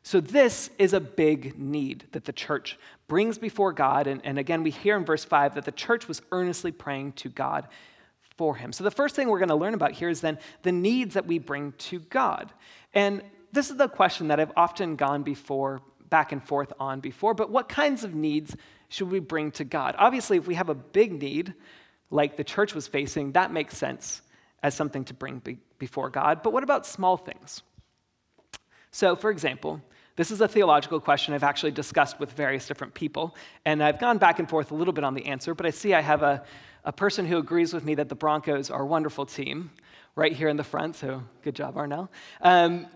So, 0.02 0.20
this 0.20 0.70
is 0.78 0.92
a 0.92 1.00
big 1.00 1.58
need 1.58 2.06
that 2.12 2.24
the 2.24 2.32
church 2.32 2.78
brings 3.06 3.38
before 3.38 3.72
God. 3.72 4.06
And, 4.06 4.20
and 4.24 4.38
again, 4.38 4.62
we 4.62 4.70
hear 4.70 4.96
in 4.96 5.04
verse 5.04 5.24
5 5.24 5.54
that 5.54 5.64
the 5.64 5.72
church 5.72 6.08
was 6.08 6.22
earnestly 6.32 6.72
praying 6.72 7.12
to 7.12 7.28
God 7.28 7.68
for 8.36 8.56
him. 8.56 8.72
So, 8.72 8.82
the 8.82 8.90
first 8.90 9.14
thing 9.14 9.28
we're 9.28 9.38
going 9.38 9.50
to 9.50 9.54
learn 9.54 9.74
about 9.74 9.92
here 9.92 10.08
is 10.08 10.20
then 10.20 10.38
the 10.62 10.72
needs 10.72 11.14
that 11.14 11.26
we 11.26 11.38
bring 11.38 11.72
to 11.72 12.00
God. 12.00 12.52
And 12.94 13.22
this 13.52 13.70
is 13.70 13.76
the 13.76 13.88
question 13.88 14.28
that 14.28 14.40
I've 14.40 14.52
often 14.56 14.96
gone 14.96 15.22
before, 15.22 15.82
back 16.08 16.32
and 16.32 16.42
forth 16.42 16.72
on 16.78 17.00
before, 17.00 17.34
but 17.34 17.50
what 17.50 17.68
kinds 17.68 18.04
of 18.04 18.14
needs 18.14 18.56
should 18.88 19.10
we 19.10 19.20
bring 19.20 19.50
to 19.52 19.64
God? 19.64 19.94
Obviously, 19.98 20.36
if 20.36 20.46
we 20.46 20.54
have 20.54 20.68
a 20.68 20.74
big 20.74 21.20
need, 21.20 21.54
like 22.10 22.36
the 22.36 22.44
church 22.44 22.74
was 22.74 22.86
facing, 22.86 23.32
that 23.32 23.52
makes 23.52 23.76
sense 23.76 24.22
as 24.62 24.74
something 24.74 25.04
to 25.04 25.14
bring 25.14 25.38
be- 25.38 25.58
before 25.78 26.10
God. 26.10 26.42
But 26.42 26.52
what 26.52 26.62
about 26.62 26.86
small 26.86 27.16
things? 27.16 27.62
So, 28.90 29.14
for 29.14 29.30
example, 29.30 29.80
this 30.16 30.30
is 30.30 30.40
a 30.40 30.48
theological 30.48 31.00
question 31.00 31.32
I've 31.32 31.44
actually 31.44 31.70
discussed 31.70 32.18
with 32.18 32.32
various 32.32 32.66
different 32.66 32.92
people, 32.94 33.36
and 33.64 33.82
I've 33.82 34.00
gone 34.00 34.18
back 34.18 34.38
and 34.38 34.48
forth 34.48 34.70
a 34.70 34.74
little 34.74 34.92
bit 34.92 35.04
on 35.04 35.14
the 35.14 35.26
answer, 35.26 35.54
but 35.54 35.64
I 35.64 35.70
see 35.70 35.94
I 35.94 36.00
have 36.00 36.22
a, 36.22 36.42
a 36.84 36.92
person 36.92 37.24
who 37.24 37.38
agrees 37.38 37.72
with 37.72 37.84
me 37.84 37.94
that 37.94 38.08
the 38.08 38.16
Broncos 38.16 38.70
are 38.70 38.82
a 38.82 38.86
wonderful 38.86 39.24
team 39.24 39.70
right 40.16 40.32
here 40.32 40.48
in 40.48 40.56
the 40.56 40.64
front, 40.64 40.96
so 40.96 41.22
good 41.42 41.54
job, 41.54 41.76
Arnell. 41.76 42.08
Um, 42.42 42.86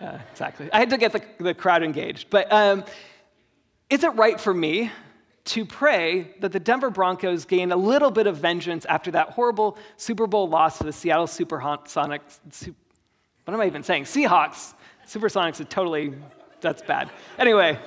yeah, 0.00 0.20
exactly. 0.30 0.70
I 0.72 0.78
had 0.78 0.90
to 0.90 0.98
get 0.98 1.12
the, 1.12 1.22
the 1.38 1.54
crowd 1.54 1.82
engaged. 1.82 2.30
But 2.30 2.52
um, 2.52 2.84
is 3.88 4.04
it 4.04 4.10
right 4.10 4.40
for 4.40 4.52
me 4.52 4.90
to 5.46 5.64
pray 5.64 6.34
that 6.40 6.52
the 6.52 6.60
Denver 6.60 6.90
Broncos 6.90 7.44
gain 7.44 7.72
a 7.72 7.76
little 7.76 8.10
bit 8.10 8.26
of 8.26 8.36
vengeance 8.36 8.84
after 8.84 9.10
that 9.12 9.30
horrible 9.30 9.78
Super 9.96 10.26
Bowl 10.26 10.48
loss 10.48 10.78
to 10.78 10.84
the 10.84 10.92
Seattle 10.92 11.26
Supersonics? 11.26 12.72
What 13.44 13.54
am 13.54 13.60
I 13.60 13.66
even 13.66 13.82
saying? 13.82 14.04
Seahawks. 14.04 14.74
Supersonics 15.06 15.60
are 15.60 15.64
totally, 15.64 16.14
that's 16.60 16.82
bad. 16.82 17.10
Anyway, 17.38 17.78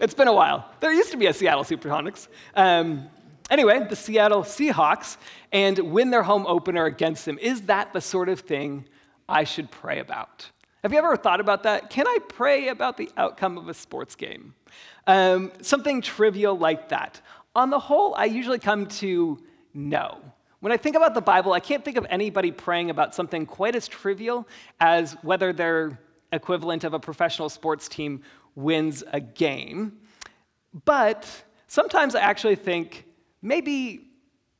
it's 0.00 0.14
been 0.14 0.28
a 0.28 0.32
while. 0.32 0.70
There 0.80 0.92
used 0.92 1.10
to 1.10 1.16
be 1.16 1.26
a 1.26 1.32
Seattle 1.32 1.64
Supersonics. 1.64 2.28
Um, 2.54 3.10
Anyway, 3.52 3.86
the 3.86 3.96
Seattle 3.96 4.42
Seahawks 4.42 5.18
and 5.52 5.78
win 5.78 6.10
their 6.10 6.22
home 6.22 6.46
opener 6.46 6.86
against 6.86 7.26
them. 7.26 7.38
Is 7.38 7.60
that 7.62 7.92
the 7.92 8.00
sort 8.00 8.30
of 8.30 8.40
thing 8.40 8.86
I 9.28 9.44
should 9.44 9.70
pray 9.70 10.00
about? 10.00 10.50
Have 10.82 10.92
you 10.92 10.98
ever 10.98 11.16
thought 11.16 11.40
about 11.40 11.62
that? 11.62 11.90
Can 11.90 12.06
I 12.08 12.18
pray 12.28 12.68
about 12.68 12.96
the 12.96 13.08
outcome 13.16 13.56
of 13.56 13.68
a 13.68 13.74
sports 13.74 14.16
game? 14.16 14.54
Um, 15.06 15.52
something 15.60 16.00
trivial 16.00 16.58
like 16.58 16.88
that. 16.88 17.20
On 17.54 17.70
the 17.70 17.78
whole, 17.78 18.14
I 18.14 18.24
usually 18.24 18.58
come 18.58 18.86
to 18.86 19.38
no. 19.74 20.20
When 20.60 20.72
I 20.72 20.76
think 20.76 20.96
about 20.96 21.14
the 21.14 21.20
Bible, 21.20 21.52
I 21.52 21.60
can't 21.60 21.84
think 21.84 21.96
of 21.96 22.06
anybody 22.08 22.52
praying 22.52 22.90
about 22.90 23.14
something 23.14 23.46
quite 23.46 23.74
as 23.74 23.88
trivial 23.88 24.46
as 24.80 25.14
whether 25.22 25.52
their 25.52 26.00
equivalent 26.32 26.84
of 26.84 26.94
a 26.94 27.00
professional 27.00 27.48
sports 27.48 27.88
team 27.88 28.22
wins 28.54 29.02
a 29.12 29.20
game. 29.20 29.98
But 30.84 31.28
sometimes 31.66 32.14
I 32.14 32.20
actually 32.20 32.56
think 32.56 33.06
maybe 33.42 34.08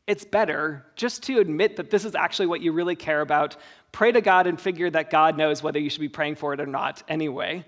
it's 0.06 0.24
better 0.24 0.84
just 0.96 1.22
to 1.24 1.38
admit 1.38 1.76
that 1.76 1.90
this 1.90 2.04
is 2.04 2.14
actually 2.14 2.46
what 2.46 2.60
you 2.60 2.72
really 2.72 2.96
care 2.96 3.20
about. 3.20 3.56
Pray 3.92 4.10
to 4.12 4.20
God 4.20 4.46
and 4.46 4.60
figure 4.60 4.90
that 4.90 5.10
God 5.10 5.36
knows 5.36 5.62
whether 5.62 5.78
you 5.78 5.90
should 5.90 6.00
be 6.00 6.08
praying 6.08 6.36
for 6.36 6.52
it 6.54 6.60
or 6.60 6.66
not 6.66 7.02
anyway. 7.08 7.64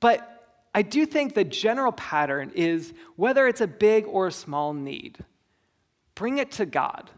But 0.00 0.28
I 0.74 0.82
do 0.82 1.04
think 1.04 1.34
the 1.34 1.44
general 1.44 1.92
pattern 1.92 2.52
is 2.54 2.94
whether 3.16 3.46
it's 3.46 3.60
a 3.60 3.66
big 3.66 4.06
or 4.06 4.28
a 4.28 4.32
small 4.32 4.72
need, 4.72 5.18
bring 6.14 6.38
it 6.38 6.52
to 6.52 6.66
God. 6.66 7.10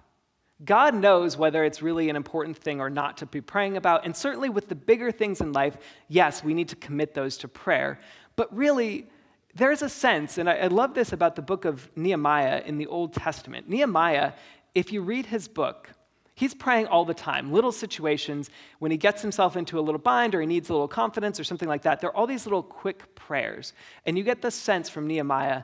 God 0.65 0.95
knows 0.95 1.37
whether 1.37 1.65
it's 1.65 1.83
really 1.83 2.09
an 2.09 2.17
important 2.17 2.57
thing 2.57 2.81
or 2.81 2.89
not 2.89 3.19
to 3.19 3.27
be 3.27 3.41
praying 3.41 3.77
about. 3.77 4.05
And 4.05 4.17
certainly 4.17 4.49
with 4.49 4.69
the 4.69 4.75
bigger 4.75 5.13
things 5.13 5.41
in 5.41 5.53
life, 5.53 5.77
yes, 6.09 6.43
we 6.43 6.55
need 6.55 6.69
to 6.69 6.77
commit 6.77 7.15
those 7.15 7.37
to 7.39 7.49
prayer. 7.49 8.01
But 8.37 8.55
really, 8.57 9.07
there's 9.55 9.83
a 9.83 9.89
sense, 9.89 10.39
and 10.39 10.49
I, 10.49 10.67
love 10.69 10.95
this 10.95 11.13
about 11.13 11.37
the 11.37 11.43
book 11.43 11.65
of 11.65 11.89
Nehemiah 11.97 12.63
in 12.65 12.79
the 12.79 12.87
Old 12.87 13.13
Testament. 13.13 13.69
Nehemiah, 13.69 14.33
if 14.75 14.93
you 14.93 15.03
read 15.03 15.27
his 15.27 15.47
book, 15.47 15.91
He's 16.37 16.53
praying 16.53 16.89
all 16.89 17.05
the 17.05 17.15
time, 17.15 17.53
little 17.53 17.71
situations 17.71 18.51
when 18.81 18.91
he 18.91 18.97
gets 18.97 19.23
himself 19.23 19.57
into 19.57 19.79
a 19.79 19.83
little 19.83 20.01
bind 20.01 20.35
or 20.35 20.41
he 20.41 20.47
needs 20.47 20.69
a 20.69 20.73
little 20.73 20.89
confidence 20.89 21.39
or 21.39 21.45
something 21.45 21.69
like 21.69 21.83
that. 21.83 22.01
There 22.01 22.11
are 22.11 22.17
all 22.17 22.27
these 22.27 22.45
little 22.45 22.63
quick 22.63 23.15
prayers. 23.15 23.73
And 24.05 24.19
you 24.19 24.25
get 24.25 24.43
the 24.43 24.51
sense 24.51 24.89
from 24.89 25.07
Nehemiah 25.07 25.63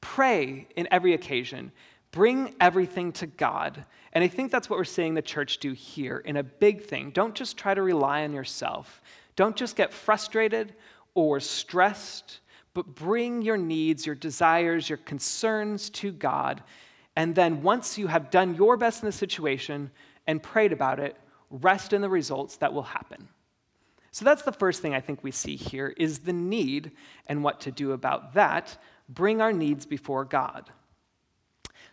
pray 0.00 0.68
in 0.76 0.86
every 0.90 1.14
occasion, 1.14 1.72
bring 2.10 2.54
everything 2.60 3.12
to 3.12 3.26
God. 3.26 3.84
And 4.12 4.22
I 4.22 4.28
think 4.28 4.52
that's 4.52 4.68
what 4.68 4.78
we're 4.78 4.84
seeing 4.84 5.14
the 5.14 5.22
church 5.22 5.58
do 5.58 5.72
here 5.72 6.18
in 6.18 6.36
a 6.36 6.42
big 6.42 6.84
thing. 6.84 7.10
Don't 7.10 7.34
just 7.34 7.56
try 7.56 7.74
to 7.74 7.82
rely 7.82 8.24
on 8.24 8.32
yourself, 8.32 9.00
don't 9.34 9.56
just 9.56 9.74
get 9.74 9.92
frustrated 9.92 10.74
or 11.14 11.40
stressed, 11.40 12.40
but 12.74 12.94
bring 12.94 13.42
your 13.42 13.56
needs, 13.56 14.06
your 14.06 14.14
desires, 14.14 14.88
your 14.88 14.98
concerns 14.98 15.90
to 15.90 16.12
God 16.12 16.62
and 17.16 17.34
then 17.34 17.62
once 17.62 17.98
you 17.98 18.06
have 18.06 18.30
done 18.30 18.54
your 18.54 18.76
best 18.76 19.02
in 19.02 19.06
the 19.06 19.12
situation 19.12 19.90
and 20.26 20.42
prayed 20.42 20.72
about 20.72 20.98
it, 20.98 21.16
rest 21.50 21.92
in 21.92 22.00
the 22.00 22.08
results 22.08 22.56
that 22.56 22.72
will 22.72 22.82
happen. 22.82 23.28
So 24.10 24.24
that's 24.24 24.42
the 24.42 24.52
first 24.52 24.82
thing 24.82 24.94
I 24.94 25.00
think 25.00 25.22
we 25.22 25.30
see 25.30 25.56
here 25.56 25.94
is 25.96 26.20
the 26.20 26.32
need 26.32 26.92
and 27.26 27.42
what 27.42 27.60
to 27.60 27.70
do 27.70 27.92
about 27.92 28.34
that. 28.34 28.76
Bring 29.08 29.40
our 29.40 29.52
needs 29.52 29.86
before 29.86 30.24
God. 30.24 30.70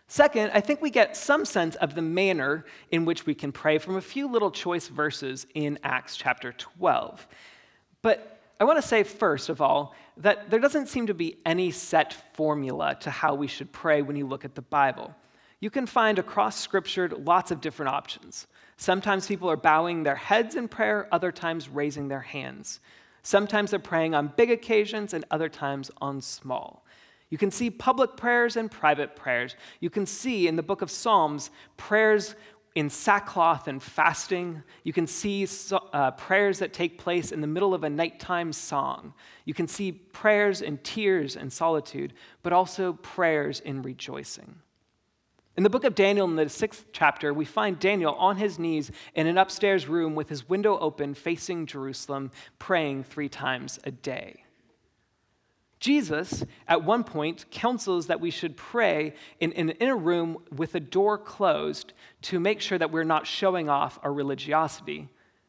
Second, 0.06 0.50
I 0.52 0.60
think 0.60 0.82
we 0.82 0.90
get 0.90 1.16
some 1.16 1.44
sense 1.44 1.76
of 1.76 1.94
the 1.94 2.02
manner 2.02 2.66
in 2.90 3.04
which 3.04 3.26
we 3.26 3.34
can 3.34 3.52
pray 3.52 3.78
from 3.78 3.96
a 3.96 4.00
few 4.00 4.26
little 4.26 4.50
choice 4.50 4.88
verses 4.88 5.46
in 5.54 5.78
Acts 5.84 6.16
chapter 6.16 6.52
12. 6.52 7.26
But 8.02 8.39
I 8.60 8.64
want 8.64 8.76
to 8.76 8.86
say, 8.86 9.02
first 9.04 9.48
of 9.48 9.62
all, 9.62 9.94
that 10.18 10.50
there 10.50 10.60
doesn't 10.60 10.88
seem 10.88 11.06
to 11.06 11.14
be 11.14 11.38
any 11.46 11.70
set 11.70 12.34
formula 12.34 12.94
to 13.00 13.10
how 13.10 13.34
we 13.34 13.46
should 13.46 13.72
pray 13.72 14.02
when 14.02 14.16
you 14.16 14.26
look 14.26 14.44
at 14.44 14.54
the 14.54 14.60
Bible. 14.60 15.14
You 15.60 15.70
can 15.70 15.86
find 15.86 16.18
across 16.18 16.60
Scripture 16.60 17.08
lots 17.08 17.50
of 17.50 17.62
different 17.62 17.88
options. 17.88 18.46
Sometimes 18.76 19.26
people 19.26 19.50
are 19.50 19.56
bowing 19.56 20.02
their 20.02 20.14
heads 20.14 20.56
in 20.56 20.68
prayer, 20.68 21.08
other 21.10 21.32
times 21.32 21.70
raising 21.70 22.08
their 22.08 22.20
hands. 22.20 22.80
Sometimes 23.22 23.70
they're 23.70 23.78
praying 23.78 24.14
on 24.14 24.32
big 24.36 24.50
occasions, 24.50 25.14
and 25.14 25.24
other 25.30 25.48
times 25.48 25.90
on 26.02 26.20
small. 26.20 26.84
You 27.30 27.38
can 27.38 27.50
see 27.50 27.70
public 27.70 28.16
prayers 28.16 28.56
and 28.56 28.70
private 28.70 29.16
prayers. 29.16 29.54
You 29.78 29.88
can 29.88 30.04
see 30.04 30.48
in 30.48 30.56
the 30.56 30.62
book 30.62 30.82
of 30.82 30.90
Psalms 30.90 31.50
prayers 31.76 32.34
in 32.74 32.88
sackcloth 32.88 33.68
and 33.68 33.82
fasting. 33.82 34.62
You 34.84 34.92
can 34.92 35.06
see 35.06 35.46
uh, 35.92 36.12
prayers 36.12 36.60
that 36.60 36.72
take 36.72 36.98
place 36.98 37.32
in 37.32 37.40
the 37.40 37.46
middle 37.46 37.74
of 37.74 37.84
a 37.84 37.90
nighttime 37.90 38.52
song. 38.52 39.12
You 39.44 39.54
can 39.54 39.66
see 39.66 39.92
prayers 39.92 40.62
in 40.62 40.78
tears 40.78 41.36
and 41.36 41.52
solitude, 41.52 42.12
but 42.42 42.52
also 42.52 42.92
prayers 42.92 43.60
in 43.60 43.82
rejoicing. 43.82 44.56
In 45.56 45.64
the 45.64 45.70
book 45.70 45.84
of 45.84 45.94
Daniel, 45.94 46.26
in 46.28 46.36
the 46.36 46.48
sixth 46.48 46.86
chapter, 46.92 47.34
we 47.34 47.44
find 47.44 47.78
Daniel 47.78 48.14
on 48.14 48.36
his 48.36 48.58
knees 48.58 48.90
in 49.14 49.26
an 49.26 49.36
upstairs 49.36 49.88
room 49.88 50.14
with 50.14 50.28
his 50.28 50.48
window 50.48 50.78
open 50.78 51.12
facing 51.12 51.66
Jerusalem, 51.66 52.30
praying 52.58 53.04
three 53.04 53.28
times 53.28 53.78
a 53.84 53.90
day. 53.90 54.44
Jesus, 55.80 56.44
at 56.68 56.84
one 56.84 57.04
point, 57.04 57.50
counsels 57.50 58.06
that 58.08 58.20
we 58.20 58.30
should 58.30 58.56
pray 58.56 59.14
in, 59.40 59.52
in, 59.52 59.70
in, 59.70 59.88
a 59.88 59.96
room 59.96 60.36
with 60.54 60.74
a 60.74 60.80
door 60.80 61.16
closed 61.16 61.94
to 62.22 62.38
make 62.38 62.60
sure 62.60 62.76
that 62.76 62.92
we're 62.92 63.02
not 63.02 63.26
showing 63.26 63.70
off 63.70 63.98
our 64.02 64.12
religiosity. 64.12 65.08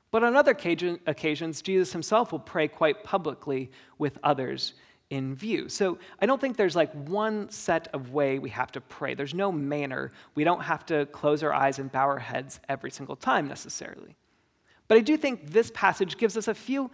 But 0.09 0.23
on 0.23 0.37
other 0.37 0.51
occasions, 0.51 1.61
Jesus 1.61 1.91
himself 1.91 2.31
will 2.31 2.39
pray 2.39 2.69
quite 2.69 3.03
publicly 3.03 3.71
with 3.97 4.17
others 4.23 4.73
in 5.09 5.35
view. 5.35 5.67
So 5.67 5.99
I 6.21 6.25
don't 6.25 6.39
think 6.39 6.55
there's 6.55 6.75
like 6.75 6.93
one 6.93 7.49
set 7.49 7.89
of 7.93 8.11
way 8.11 8.39
we 8.39 8.49
have 8.51 8.71
to 8.71 8.81
pray. 8.81 9.13
There's 9.13 9.33
no 9.33 9.51
manner. 9.51 10.11
We 10.35 10.45
don't 10.45 10.61
have 10.61 10.85
to 10.87 11.05
close 11.07 11.43
our 11.43 11.53
eyes 11.53 11.79
and 11.79 11.91
bow 11.91 12.05
our 12.05 12.19
heads 12.19 12.61
every 12.69 12.91
single 12.91 13.17
time 13.17 13.47
necessarily. 13.47 14.15
But 14.87 14.97
I 14.97 15.01
do 15.01 15.17
think 15.17 15.51
this 15.51 15.71
passage 15.73 16.17
gives 16.17 16.37
us 16.37 16.47
a 16.47 16.53
few 16.53 16.89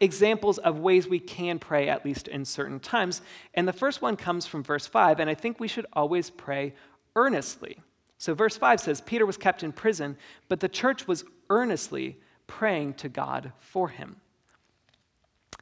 examples 0.00 0.58
of 0.58 0.80
ways 0.80 1.06
we 1.06 1.20
can 1.20 1.58
pray, 1.58 1.88
at 1.88 2.04
least 2.04 2.28
in 2.28 2.44
certain 2.44 2.80
times. 2.80 3.22
And 3.54 3.66
the 3.66 3.72
first 3.72 4.02
one 4.02 4.16
comes 4.16 4.46
from 4.46 4.62
verse 4.62 4.86
5, 4.86 5.20
and 5.20 5.30
I 5.30 5.34
think 5.34 5.60
we 5.60 5.68
should 5.68 5.86
always 5.92 6.30
pray 6.30 6.74
earnestly. 7.16 7.78
So, 8.18 8.34
verse 8.34 8.56
5 8.56 8.80
says, 8.80 9.00
Peter 9.00 9.26
was 9.26 9.36
kept 9.36 9.62
in 9.62 9.72
prison, 9.72 10.16
but 10.48 10.60
the 10.60 10.68
church 10.68 11.06
was 11.06 11.24
earnestly 11.50 12.18
praying 12.46 12.94
to 12.94 13.08
God 13.08 13.52
for 13.58 13.88
him. 13.88 14.16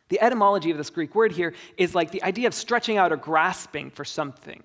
The 0.09 0.21
etymology 0.21 0.71
of 0.71 0.77
this 0.77 0.91
Greek 0.91 1.15
word 1.15 1.33
here 1.33 1.55
is 1.77 1.95
like 1.95 2.11
the 2.11 2.23
idea 2.23 2.47
of 2.47 2.55
stretching 2.55 2.99
out 2.99 3.12
or 3.12 3.17
grasping 3.17 3.91
for 3.91 4.05
something. 4.05 4.62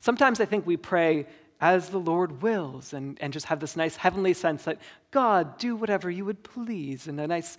Sometimes 0.00 0.40
I 0.40 0.44
think 0.44 0.66
we 0.66 0.76
pray 0.76 1.26
as 1.60 1.88
the 1.88 1.98
Lord 1.98 2.42
wills 2.42 2.92
and, 2.92 3.16
and 3.20 3.32
just 3.32 3.46
have 3.46 3.60
this 3.60 3.76
nice 3.76 3.96
heavenly 3.96 4.34
sense 4.34 4.64
that 4.64 4.80
God, 5.10 5.58
do 5.58 5.76
whatever 5.76 6.10
you 6.10 6.24
would 6.24 6.42
please, 6.42 7.06
and 7.06 7.20
a 7.20 7.26
nice 7.26 7.56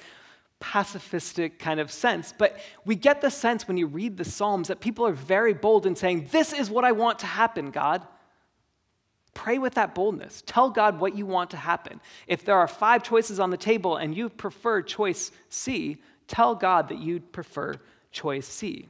pacifistic 0.61 1.59
kind 1.59 1.79
of 1.79 1.91
sense. 1.91 2.33
But 2.37 2.57
we 2.85 2.95
get 2.95 3.21
the 3.21 3.29
sense 3.29 3.67
when 3.67 3.77
you 3.77 3.87
read 3.87 4.17
the 4.17 4.25
Psalms 4.25 4.69
that 4.69 4.79
people 4.79 5.05
are 5.05 5.13
very 5.13 5.53
bold 5.53 5.85
in 5.85 5.95
saying, 5.95 6.29
This 6.31 6.53
is 6.53 6.69
what 6.69 6.85
I 6.85 6.91
want 6.91 7.19
to 7.19 7.25
happen, 7.25 7.71
God. 7.71 8.05
Pray 9.33 9.57
with 9.57 9.73
that 9.73 9.93
boldness. 9.93 10.41
Tell 10.45 10.69
God 10.69 10.99
what 10.99 11.15
you 11.15 11.25
want 11.25 11.51
to 11.51 11.57
happen. 11.57 11.99
If 12.25 12.45
there 12.45 12.57
are 12.57 12.69
five 12.69 13.03
choices 13.03 13.39
on 13.39 13.49
the 13.49 13.57
table 13.57 13.97
and 13.97 14.15
you 14.15 14.29
prefer 14.29 14.81
choice 14.81 15.31
C, 15.49 15.97
tell 16.27 16.55
God 16.55 16.87
that 16.87 16.99
you 16.99 17.19
prefer 17.19 17.75
choice 18.11 18.47
C. 18.47 18.87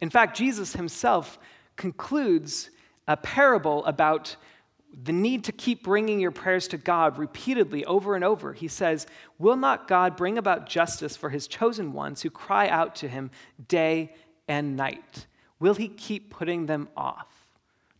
In 0.00 0.10
fact, 0.10 0.36
Jesus 0.36 0.72
himself 0.74 1.38
concludes 1.76 2.70
a 3.06 3.16
parable 3.16 3.84
about 3.86 4.36
the 5.04 5.12
need 5.12 5.44
to 5.44 5.52
keep 5.52 5.84
bringing 5.84 6.20
your 6.20 6.30
prayers 6.30 6.68
to 6.68 6.78
God 6.78 7.18
repeatedly 7.18 7.84
over 7.84 8.14
and 8.14 8.24
over. 8.24 8.54
He 8.54 8.68
says, 8.68 9.06
Will 9.38 9.56
not 9.56 9.88
God 9.88 10.16
bring 10.16 10.38
about 10.38 10.66
justice 10.66 11.16
for 11.16 11.28
his 11.28 11.46
chosen 11.46 11.92
ones 11.92 12.22
who 12.22 12.30
cry 12.30 12.68
out 12.68 12.96
to 12.96 13.08
him 13.08 13.30
day 13.68 14.14
and 14.48 14.76
night? 14.76 15.26
Will 15.60 15.74
he 15.74 15.88
keep 15.88 16.30
putting 16.30 16.64
them 16.64 16.88
off? 16.96 17.28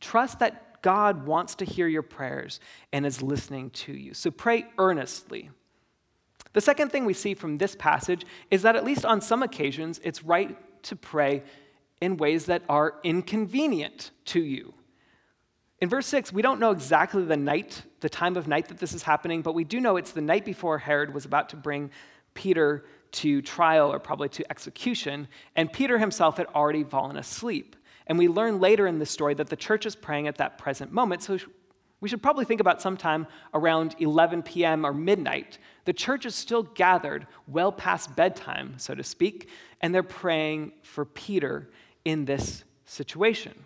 Trust 0.00 0.38
that 0.38 0.80
God 0.80 1.26
wants 1.26 1.56
to 1.56 1.64
hear 1.64 1.86
your 1.86 2.02
prayers 2.02 2.60
and 2.92 3.04
is 3.04 3.20
listening 3.20 3.70
to 3.70 3.92
you. 3.92 4.14
So 4.14 4.30
pray 4.30 4.66
earnestly. 4.78 5.50
The 6.54 6.60
second 6.62 6.92
thing 6.92 7.04
we 7.04 7.12
see 7.12 7.34
from 7.34 7.58
this 7.58 7.76
passage 7.76 8.24
is 8.50 8.62
that, 8.62 8.76
at 8.76 8.84
least 8.84 9.04
on 9.04 9.20
some 9.20 9.42
occasions, 9.42 10.00
it's 10.02 10.22
right 10.22 10.56
to 10.84 10.96
pray 10.96 11.42
in 12.00 12.16
ways 12.16 12.46
that 12.46 12.62
are 12.68 12.94
inconvenient 13.02 14.12
to 14.26 14.40
you. 14.40 14.72
In 15.78 15.90
verse 15.90 16.06
6, 16.06 16.32
we 16.32 16.40
don't 16.40 16.58
know 16.58 16.70
exactly 16.70 17.22
the 17.24 17.36
night, 17.36 17.82
the 18.00 18.08
time 18.08 18.36
of 18.36 18.48
night 18.48 18.68
that 18.68 18.78
this 18.78 18.94
is 18.94 19.02
happening, 19.02 19.42
but 19.42 19.54
we 19.54 19.64
do 19.64 19.78
know 19.78 19.98
it's 19.98 20.12
the 20.12 20.22
night 20.22 20.44
before 20.44 20.78
Herod 20.78 21.12
was 21.12 21.26
about 21.26 21.50
to 21.50 21.56
bring 21.56 21.90
Peter 22.32 22.86
to 23.12 23.42
trial 23.42 23.92
or 23.92 23.98
probably 23.98 24.30
to 24.30 24.50
execution, 24.50 25.28
and 25.54 25.70
Peter 25.70 25.98
himself 25.98 26.38
had 26.38 26.46
already 26.54 26.82
fallen 26.82 27.16
asleep. 27.16 27.76
And 28.06 28.16
we 28.16 28.28
learn 28.28 28.58
later 28.58 28.86
in 28.86 28.98
the 28.98 29.06
story 29.06 29.34
that 29.34 29.48
the 29.48 29.56
church 29.56 29.84
is 29.84 29.94
praying 29.94 30.28
at 30.28 30.36
that 30.36 30.56
present 30.56 30.92
moment, 30.92 31.22
so 31.22 31.38
we 32.00 32.08
should 32.08 32.22
probably 32.22 32.46
think 32.46 32.60
about 32.60 32.80
sometime 32.80 33.26
around 33.52 33.96
11 33.98 34.44
p.m. 34.44 34.86
or 34.86 34.94
midnight. 34.94 35.58
The 35.84 35.92
church 35.92 36.24
is 36.24 36.34
still 36.34 36.62
gathered 36.62 37.26
well 37.46 37.72
past 37.72 38.16
bedtime, 38.16 38.78
so 38.78 38.94
to 38.94 39.02
speak, 39.02 39.50
and 39.82 39.94
they're 39.94 40.02
praying 40.02 40.72
for 40.82 41.04
Peter 41.04 41.68
in 42.04 42.24
this 42.24 42.64
situation. 42.86 43.65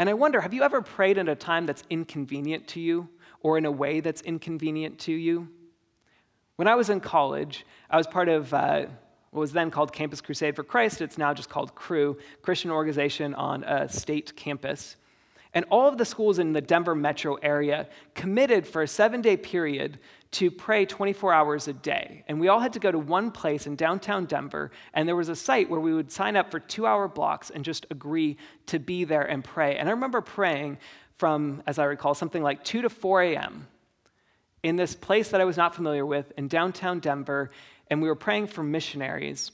And 0.00 0.08
I 0.08 0.14
wonder 0.14 0.40
have 0.40 0.54
you 0.54 0.62
ever 0.62 0.80
prayed 0.80 1.18
at 1.18 1.28
a 1.28 1.34
time 1.34 1.66
that's 1.66 1.82
inconvenient 1.90 2.66
to 2.68 2.80
you 2.80 3.10
or 3.42 3.58
in 3.58 3.66
a 3.66 3.70
way 3.70 4.00
that's 4.00 4.22
inconvenient 4.22 4.98
to 5.00 5.12
you? 5.12 5.46
When 6.56 6.66
I 6.66 6.74
was 6.74 6.88
in 6.88 7.00
college, 7.00 7.66
I 7.90 7.98
was 7.98 8.06
part 8.06 8.30
of 8.30 8.54
uh, 8.54 8.86
what 9.30 9.40
was 9.40 9.52
then 9.52 9.70
called 9.70 9.92
Campus 9.92 10.22
Crusade 10.22 10.56
for 10.56 10.64
Christ. 10.64 11.02
It's 11.02 11.18
now 11.18 11.34
just 11.34 11.50
called 11.50 11.74
Cru, 11.74 12.16
Christian 12.40 12.70
organization 12.70 13.34
on 13.34 13.62
a 13.64 13.90
state 13.90 14.34
campus. 14.36 14.96
And 15.52 15.64
all 15.70 15.88
of 15.88 15.98
the 15.98 16.04
schools 16.04 16.38
in 16.38 16.52
the 16.52 16.60
Denver 16.60 16.94
metro 16.94 17.34
area 17.36 17.88
committed 18.14 18.66
for 18.66 18.82
a 18.82 18.88
seven 18.88 19.20
day 19.20 19.36
period 19.36 19.98
to 20.32 20.50
pray 20.50 20.86
24 20.86 21.32
hours 21.32 21.66
a 21.66 21.72
day. 21.72 22.24
And 22.28 22.38
we 22.38 22.48
all 22.48 22.60
had 22.60 22.72
to 22.74 22.78
go 22.78 22.92
to 22.92 22.98
one 22.98 23.32
place 23.32 23.66
in 23.66 23.74
downtown 23.74 24.26
Denver, 24.26 24.70
and 24.94 25.08
there 25.08 25.16
was 25.16 25.28
a 25.28 25.34
site 25.34 25.68
where 25.68 25.80
we 25.80 25.92
would 25.92 26.12
sign 26.12 26.36
up 26.36 26.52
for 26.52 26.60
two 26.60 26.86
hour 26.86 27.08
blocks 27.08 27.50
and 27.50 27.64
just 27.64 27.86
agree 27.90 28.36
to 28.66 28.78
be 28.78 29.02
there 29.04 29.24
and 29.24 29.42
pray. 29.42 29.76
And 29.76 29.88
I 29.88 29.92
remember 29.92 30.20
praying 30.20 30.78
from, 31.18 31.62
as 31.66 31.78
I 31.78 31.84
recall, 31.84 32.14
something 32.14 32.42
like 32.42 32.62
2 32.62 32.82
to 32.82 32.88
4 32.88 33.22
a.m. 33.22 33.66
in 34.62 34.76
this 34.76 34.94
place 34.94 35.30
that 35.30 35.40
I 35.40 35.44
was 35.44 35.56
not 35.56 35.74
familiar 35.74 36.06
with 36.06 36.32
in 36.36 36.46
downtown 36.46 37.00
Denver, 37.00 37.50
and 37.88 38.00
we 38.00 38.06
were 38.06 38.14
praying 38.14 38.46
for 38.46 38.62
missionaries. 38.62 39.50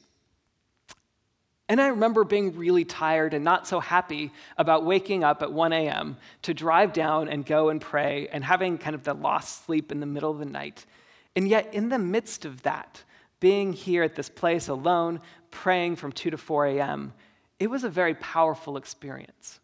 And 1.68 1.80
I 1.80 1.88
remember 1.88 2.23
being 2.23 2.56
really 2.56 2.85
tired 2.85 3.35
and 3.35 3.44
not 3.44 3.66
so 3.66 3.80
happy 3.80 4.32
about 4.56 4.85
waking 4.85 5.25
up 5.25 5.42
at 5.42 5.52
1 5.52 5.73
a.m. 5.73 6.16
to 6.42 6.54
drive 6.54 6.92
down 6.92 7.28
and 7.28 7.44
go 7.44 7.70
and 7.70 7.80
pray 7.80 8.28
and 8.30 8.44
having 8.44 8.78
kind 8.78 8.94
of 8.94 9.02
the 9.02 9.14
lost 9.14 9.66
sleep 9.66 9.90
in 9.90 9.99
the 9.99 10.06
middle 10.06 10.30
of 10.30 10.38
the 10.38 10.44
night. 10.44 10.87
And 11.35 11.49
yet, 11.49 11.75
in 11.75 11.88
the 11.88 11.99
midst 11.99 12.44
of 12.44 12.62
that, 12.62 13.02
being 13.40 13.73
here 13.73 14.04
at 14.04 14.14
this 14.14 14.28
place 14.28 14.68
alone, 14.68 15.20
praying 15.50 15.96
from 15.96 16.12
2 16.12 16.30
to 16.30 16.38
4 16.38 16.66
a.m., 16.66 17.12
it 17.58 17.68
was 17.68 17.85
a 17.85 17.88
very 17.88 18.14
powerful 18.14 18.76
experience. 18.76 19.58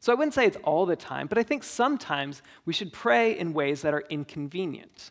So 0.00 0.12
I 0.12 0.16
wouldn't 0.16 0.34
say 0.34 0.46
it's 0.46 0.56
all 0.64 0.86
the 0.86 0.96
time, 0.96 1.26
but 1.26 1.38
I 1.38 1.42
think 1.42 1.62
sometimes 1.62 2.42
we 2.64 2.72
should 2.72 2.92
pray 2.92 3.38
in 3.38 3.52
ways 3.52 3.82
that 3.82 3.94
are 3.94 4.04
inconvenient. 4.08 5.10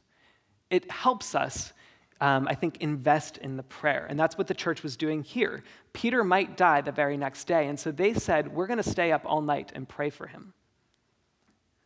It 0.69 0.89
helps 0.91 1.36
us 1.36 1.74
um, 2.21 2.47
I 2.47 2.55
think, 2.55 2.77
invest 2.77 3.38
in 3.38 3.57
the 3.57 3.63
prayer. 3.63 4.05
And 4.09 4.19
that's 4.19 4.38
what 4.38 4.47
the 4.47 4.53
church 4.53 4.83
was 4.83 4.97
doing 4.97 5.24
here. 5.24 5.63
Peter 5.93 6.24
might 6.24 6.57
die 6.57 6.81
the 6.81 6.91
very 6.91 7.17
next 7.17 7.45
day. 7.45 7.67
And 7.67 7.79
so 7.79 7.91
they 7.91 8.13
said, 8.13 8.53
We're 8.53 8.67
going 8.67 8.81
to 8.81 8.89
stay 8.89 9.12
up 9.12 9.24
all 9.25 9.41
night 9.41 9.71
and 9.75 9.88
pray 9.88 10.09
for 10.09 10.27
him. 10.27 10.53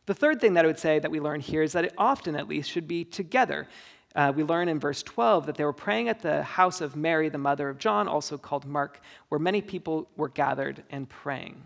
The 0.06 0.14
third 0.14 0.40
thing 0.40 0.54
that 0.54 0.64
I 0.64 0.68
would 0.68 0.78
say 0.78 0.98
that 0.98 1.10
we 1.10 1.20
learn 1.20 1.40
here 1.40 1.62
is 1.62 1.72
that 1.72 1.84
it 1.84 1.94
often, 1.96 2.34
at 2.34 2.48
least, 2.48 2.70
should 2.70 2.88
be 2.88 3.04
together. 3.04 3.68
Uh, 4.14 4.32
we 4.34 4.42
learn 4.42 4.68
in 4.68 4.78
verse 4.78 5.02
12 5.02 5.46
that 5.46 5.56
they 5.56 5.64
were 5.64 5.72
praying 5.72 6.08
at 6.08 6.20
the 6.20 6.42
house 6.42 6.80
of 6.80 6.96
Mary, 6.96 7.28
the 7.28 7.38
mother 7.38 7.68
of 7.68 7.78
John, 7.78 8.08
also 8.08 8.36
called 8.36 8.66
Mark, 8.66 9.00
where 9.28 9.38
many 9.38 9.62
people 9.62 10.08
were 10.16 10.28
gathered 10.28 10.82
and 10.90 11.08
praying. 11.08 11.62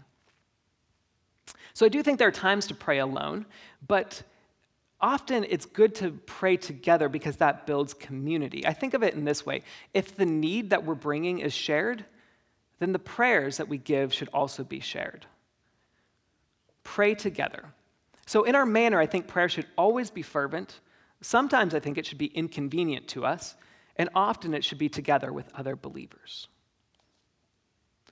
So 1.72 1.84
I 1.84 1.88
do 1.88 2.02
think 2.02 2.18
there 2.18 2.28
are 2.28 2.32
times 2.32 2.66
to 2.68 2.74
pray 2.74 2.98
alone, 2.98 3.46
but 3.86 4.22
often 5.00 5.44
it's 5.48 5.66
good 5.66 5.94
to 5.96 6.12
pray 6.26 6.56
together 6.56 7.08
because 7.08 7.36
that 7.36 7.66
builds 7.66 7.94
community. 7.94 8.66
I 8.66 8.72
think 8.72 8.94
of 8.94 9.02
it 9.02 9.14
in 9.14 9.24
this 9.24 9.44
way 9.44 9.62
if 9.94 10.16
the 10.16 10.26
need 10.26 10.70
that 10.70 10.84
we're 10.84 10.94
bringing 10.94 11.38
is 11.40 11.52
shared, 11.52 12.04
then 12.78 12.92
the 12.92 12.98
prayers 12.98 13.56
that 13.56 13.68
we 13.68 13.78
give 13.78 14.12
should 14.12 14.28
also 14.32 14.64
be 14.64 14.80
shared. 14.80 15.26
Pray 16.84 17.14
together. 17.14 17.64
So, 18.26 18.42
in 18.42 18.54
our 18.54 18.66
manner, 18.66 18.98
I 18.98 19.06
think 19.06 19.28
prayer 19.28 19.48
should 19.48 19.66
always 19.78 20.10
be 20.10 20.22
fervent. 20.22 20.80
Sometimes 21.20 21.74
I 21.74 21.80
think 21.80 21.96
it 21.96 22.06
should 22.06 22.18
be 22.18 22.26
inconvenient 22.26 23.08
to 23.08 23.24
us, 23.24 23.54
and 23.96 24.08
often 24.14 24.52
it 24.52 24.64
should 24.64 24.78
be 24.78 24.88
together 24.88 25.32
with 25.32 25.50
other 25.54 25.76
believers. 25.76 26.48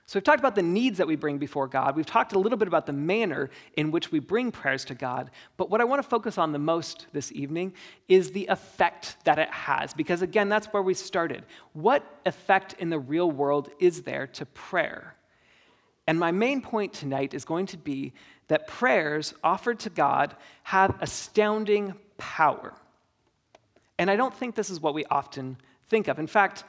So, 0.07 0.17
we've 0.17 0.23
talked 0.23 0.39
about 0.39 0.53
the 0.53 0.61
needs 0.61 0.99
that 0.99 1.07
we 1.07 1.15
bring 1.15 1.39
before 1.39 1.67
God. 1.67 1.95
We've 1.95 2.05
talked 2.05 2.33
a 2.33 2.39
little 2.39 2.59
bit 2.59 2.67
about 2.67 2.85
the 2.85 2.93
manner 2.93 3.49
in 3.75 3.89
which 3.89 4.11
we 4.11 4.19
bring 4.19 4.51
prayers 4.51 4.85
to 4.85 4.95
God. 4.95 5.31
But 5.57 5.71
what 5.71 5.81
I 5.81 5.83
want 5.83 6.01
to 6.03 6.07
focus 6.07 6.37
on 6.37 6.51
the 6.51 6.59
most 6.59 7.07
this 7.11 7.31
evening 7.31 7.73
is 8.07 8.31
the 8.31 8.45
effect 8.47 9.17
that 9.23 9.39
it 9.39 9.49
has. 9.49 9.95
Because, 9.95 10.21
again, 10.21 10.47
that's 10.47 10.67
where 10.67 10.83
we 10.83 10.93
started. 10.93 11.43
What 11.73 12.05
effect 12.23 12.75
in 12.77 12.91
the 12.91 12.99
real 12.99 13.31
world 13.31 13.69
is 13.79 14.03
there 14.03 14.27
to 14.27 14.45
prayer? 14.45 15.15
And 16.05 16.19
my 16.19 16.31
main 16.31 16.61
point 16.61 16.93
tonight 16.93 17.33
is 17.33 17.43
going 17.43 17.65
to 17.67 17.77
be 17.77 18.13
that 18.47 18.67
prayers 18.67 19.33
offered 19.43 19.79
to 19.79 19.89
God 19.89 20.35
have 20.63 20.95
astounding 21.01 21.95
power. 22.19 22.75
And 23.97 24.11
I 24.11 24.15
don't 24.15 24.35
think 24.35 24.53
this 24.53 24.69
is 24.69 24.79
what 24.79 24.93
we 24.93 25.05
often 25.05 25.57
think 25.87 26.07
of. 26.07 26.19
In 26.19 26.27
fact, 26.27 26.63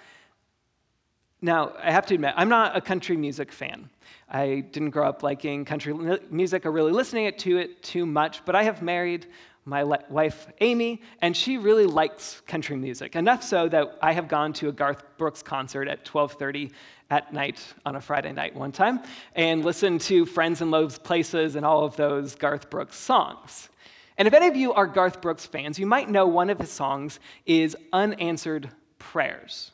now, 1.43 1.75
I 1.83 1.91
have 1.91 2.07
to 2.07 2.15
admit, 2.15 2.35
I'm 2.37 2.49
not 2.49 2.77
a 2.77 2.81
country 2.81 3.17
music 3.17 3.53
fan. 3.53 3.91
I 4.29 4.65
didn't 4.73 4.91
grow 4.91 5.09
up 5.09 5.23
liking 5.23 5.65
country 5.65 5.95
music 6.31 6.67
or 6.67 6.73
really 6.73 6.93
listening 6.93 7.33
to 7.33 7.59
it 7.59 7.83
too 7.83 8.07
much, 8.07 8.45
but 8.45 8.55
I 8.55 8.65
have 8.65 8.83
married 8.83 9.27
my 9.67 9.83
wife, 9.83 10.47
Amy, 10.61 11.03
and 11.21 11.37
she 11.37 11.59
really 11.59 11.87
likes 11.87 12.41
country 12.47 12.77
music, 12.77 13.17
enough 13.17 13.43
so 13.43 13.69
that 13.69 13.99
I 14.01 14.13
have 14.13 14.29
gone 14.29 14.53
to 14.55 14.69
a 14.69 14.73
Garth 14.73 15.03
Brooks 15.19 15.43
concert 15.43 15.89
at 15.89 16.09
1230 16.09 16.71
at 17.11 17.33
night 17.33 17.65
on 17.85 17.97
a 17.97 18.01
Friday 18.01 18.33
night 18.33 18.55
one 18.55 18.73
time 18.73 19.01
and 19.35 19.65
listened 19.65 20.01
to 20.03 20.25
Friends 20.25 20.61
in 20.61 20.71
Low 20.71 20.89
Places 20.89 21.57
and 21.57 21.67
all 21.67 21.85
of 21.85 21.97
those 21.97 22.37
Garth 22.37 22.71
Brooks 22.71 22.97
songs. 22.97 23.69
And 24.19 24.27
if 24.27 24.35
any 24.35 24.47
of 24.47 24.57
you 24.57 24.73
are 24.73 24.87
Garth 24.87 25.21
Brooks 25.21 25.45
fans, 25.45 25.79
you 25.79 25.87
might 25.87 26.09
know 26.09 26.27
one 26.27 26.49
of 26.49 26.59
his 26.59 26.71
songs 26.71 27.21
is 27.45 27.77
Unanswered 27.93 28.71
Prayers. 28.99 29.73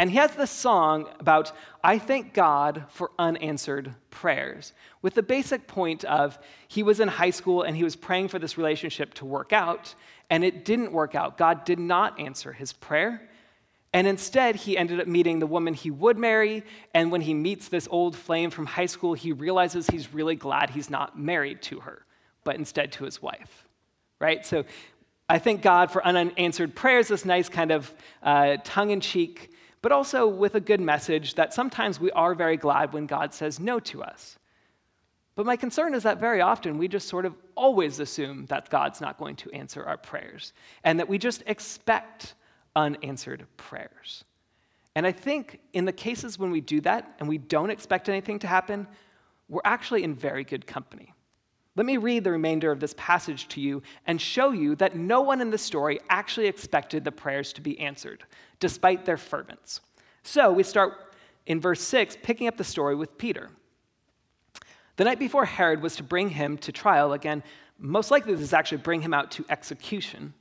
And 0.00 0.10
he 0.10 0.16
has 0.16 0.34
this 0.34 0.50
song 0.50 1.10
about, 1.18 1.52
I 1.84 1.98
thank 1.98 2.32
God 2.32 2.84
for 2.88 3.10
unanswered 3.18 3.94
prayers, 4.08 4.72
with 5.02 5.12
the 5.12 5.22
basic 5.22 5.66
point 5.66 6.06
of 6.06 6.38
he 6.68 6.82
was 6.82 7.00
in 7.00 7.08
high 7.08 7.28
school 7.28 7.64
and 7.64 7.76
he 7.76 7.84
was 7.84 7.96
praying 7.96 8.28
for 8.28 8.38
this 8.38 8.56
relationship 8.56 9.12
to 9.14 9.26
work 9.26 9.52
out, 9.52 9.94
and 10.30 10.42
it 10.42 10.64
didn't 10.64 10.92
work 10.92 11.14
out. 11.14 11.36
God 11.36 11.66
did 11.66 11.78
not 11.78 12.18
answer 12.18 12.54
his 12.54 12.72
prayer. 12.72 13.28
And 13.92 14.06
instead, 14.06 14.56
he 14.56 14.78
ended 14.78 15.00
up 15.00 15.06
meeting 15.06 15.38
the 15.38 15.46
woman 15.46 15.74
he 15.74 15.90
would 15.90 16.16
marry. 16.16 16.64
And 16.94 17.12
when 17.12 17.20
he 17.20 17.34
meets 17.34 17.68
this 17.68 17.86
old 17.90 18.16
flame 18.16 18.48
from 18.48 18.64
high 18.64 18.86
school, 18.86 19.12
he 19.12 19.32
realizes 19.32 19.86
he's 19.86 20.14
really 20.14 20.34
glad 20.34 20.70
he's 20.70 20.88
not 20.88 21.18
married 21.18 21.60
to 21.64 21.80
her, 21.80 22.06
but 22.42 22.56
instead 22.56 22.90
to 22.92 23.04
his 23.04 23.20
wife. 23.20 23.68
Right? 24.18 24.46
So 24.46 24.64
I 25.28 25.38
thank 25.38 25.60
God 25.60 25.90
for 25.90 26.02
unanswered 26.06 26.74
prayers, 26.74 27.08
this 27.08 27.26
nice 27.26 27.50
kind 27.50 27.70
of 27.70 27.94
uh, 28.22 28.56
tongue 28.64 28.92
in 28.92 29.02
cheek 29.02 29.50
but 29.82 29.92
also 29.92 30.26
with 30.26 30.54
a 30.54 30.60
good 30.60 30.80
message 30.80 31.34
that 31.34 31.54
sometimes 31.54 31.98
we 31.98 32.10
are 32.12 32.34
very 32.34 32.56
glad 32.56 32.92
when 32.92 33.06
God 33.06 33.32
says 33.32 33.58
no 33.58 33.80
to 33.80 34.02
us. 34.02 34.38
But 35.34 35.46
my 35.46 35.56
concern 35.56 35.94
is 35.94 36.02
that 36.02 36.18
very 36.18 36.40
often 36.40 36.76
we 36.76 36.88
just 36.88 37.08
sort 37.08 37.24
of 37.24 37.34
always 37.54 37.98
assume 37.98 38.46
that 38.46 38.68
God's 38.68 39.00
not 39.00 39.16
going 39.16 39.36
to 39.36 39.50
answer 39.52 39.84
our 39.84 39.96
prayers 39.96 40.52
and 40.84 40.98
that 40.98 41.08
we 41.08 41.18
just 41.18 41.42
expect 41.46 42.34
unanswered 42.76 43.46
prayers. 43.56 44.24
And 44.94 45.06
I 45.06 45.12
think 45.12 45.60
in 45.72 45.84
the 45.84 45.92
cases 45.92 46.38
when 46.38 46.50
we 46.50 46.60
do 46.60 46.80
that 46.82 47.14
and 47.18 47.28
we 47.28 47.38
don't 47.38 47.70
expect 47.70 48.08
anything 48.08 48.38
to 48.40 48.46
happen, 48.46 48.86
we're 49.48 49.60
actually 49.64 50.02
in 50.02 50.14
very 50.14 50.44
good 50.44 50.66
company. 50.66 51.14
Let 51.76 51.86
me 51.86 51.96
read 51.96 52.24
the 52.24 52.32
remainder 52.32 52.72
of 52.72 52.80
this 52.80 52.94
passage 52.96 53.48
to 53.48 53.60
you 53.60 53.82
and 54.06 54.20
show 54.20 54.50
you 54.50 54.74
that 54.76 54.96
no 54.96 55.20
one 55.20 55.40
in 55.40 55.50
the 55.50 55.58
story 55.58 56.00
actually 56.08 56.46
expected 56.46 57.04
the 57.04 57.12
prayers 57.12 57.52
to 57.54 57.60
be 57.60 57.78
answered, 57.78 58.24
despite 58.58 59.04
their 59.04 59.16
fervence. 59.16 59.80
So 60.22 60.52
we 60.52 60.62
start 60.62 61.14
in 61.46 61.60
verse 61.60 61.80
6, 61.80 62.18
picking 62.22 62.48
up 62.48 62.56
the 62.56 62.64
story 62.64 62.96
with 62.96 63.16
Peter. 63.18 63.50
The 64.96 65.04
night 65.04 65.18
before 65.18 65.44
Herod 65.44 65.80
was 65.80 65.96
to 65.96 66.02
bring 66.02 66.28
him 66.28 66.58
to 66.58 66.72
trial, 66.72 67.12
again, 67.12 67.42
most 67.78 68.10
likely 68.10 68.34
this 68.34 68.42
is 68.42 68.52
actually 68.52 68.78
bring 68.78 69.00
him 69.00 69.14
out 69.14 69.30
to 69.32 69.46
execution. 69.48 70.34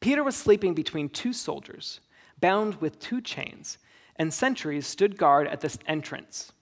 Peter 0.00 0.24
was 0.24 0.34
sleeping 0.34 0.74
between 0.74 1.08
two 1.08 1.32
soldiers, 1.32 2.00
bound 2.40 2.76
with 2.76 2.98
two 2.98 3.20
chains, 3.20 3.78
and 4.16 4.32
sentries 4.32 4.86
stood 4.86 5.18
guard 5.18 5.46
at 5.46 5.60
the 5.60 5.76
entrance. 5.86 6.52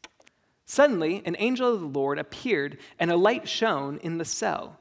Suddenly, 0.70 1.20
an 1.24 1.34
angel 1.40 1.74
of 1.74 1.80
the 1.80 1.98
Lord 1.98 2.20
appeared, 2.20 2.78
and 3.00 3.10
a 3.10 3.16
light 3.16 3.48
shone 3.48 3.98
in 4.04 4.18
the 4.18 4.24
cell. 4.24 4.78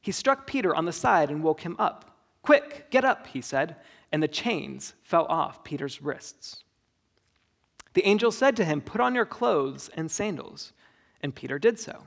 He 0.00 0.10
struck 0.10 0.44
Peter 0.44 0.74
on 0.74 0.86
the 0.86 0.92
side 0.92 1.30
and 1.30 1.40
woke 1.40 1.60
him 1.60 1.76
up. 1.78 2.18
Quick, 2.42 2.90
get 2.90 3.04
up, 3.04 3.28
he 3.28 3.40
said, 3.40 3.76
and 4.10 4.20
the 4.20 4.26
chains 4.26 4.94
fell 5.04 5.26
off 5.26 5.62
Peter's 5.62 6.02
wrists. 6.02 6.64
The 7.94 8.04
angel 8.04 8.32
said 8.32 8.56
to 8.56 8.64
him, 8.64 8.80
Put 8.80 9.00
on 9.00 9.14
your 9.14 9.24
clothes 9.24 9.88
and 9.94 10.10
sandals. 10.10 10.72
And 11.22 11.32
Peter 11.32 11.60
did 11.60 11.78
so. 11.78 12.06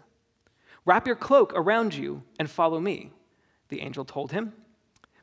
Wrap 0.83 1.07
your 1.07 1.15
cloak 1.15 1.53
around 1.55 1.93
you 1.93 2.23
and 2.37 2.49
follow 2.49 2.81
me, 2.81 3.13
the 3.69 3.79
angel 3.79 4.03
told 4.03 4.33
him. 4.33 4.51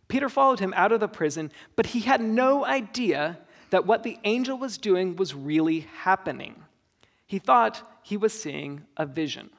Peter 0.08 0.30
followed 0.30 0.60
him 0.60 0.72
out 0.74 0.92
of 0.92 1.00
the 1.00 1.06
prison, 1.06 1.52
but 1.76 1.84
he 1.84 2.00
had 2.00 2.22
no 2.22 2.64
idea 2.64 3.38
that 3.68 3.84
what 3.84 4.04
the 4.04 4.18
angel 4.24 4.56
was 4.56 4.78
doing 4.78 5.16
was 5.16 5.34
really 5.34 5.80
happening. 5.80 6.64
He 7.30 7.38
thought 7.38 7.88
he 8.02 8.16
was 8.16 8.32
seeing 8.32 8.82
a 8.96 9.06
vision. 9.06 9.50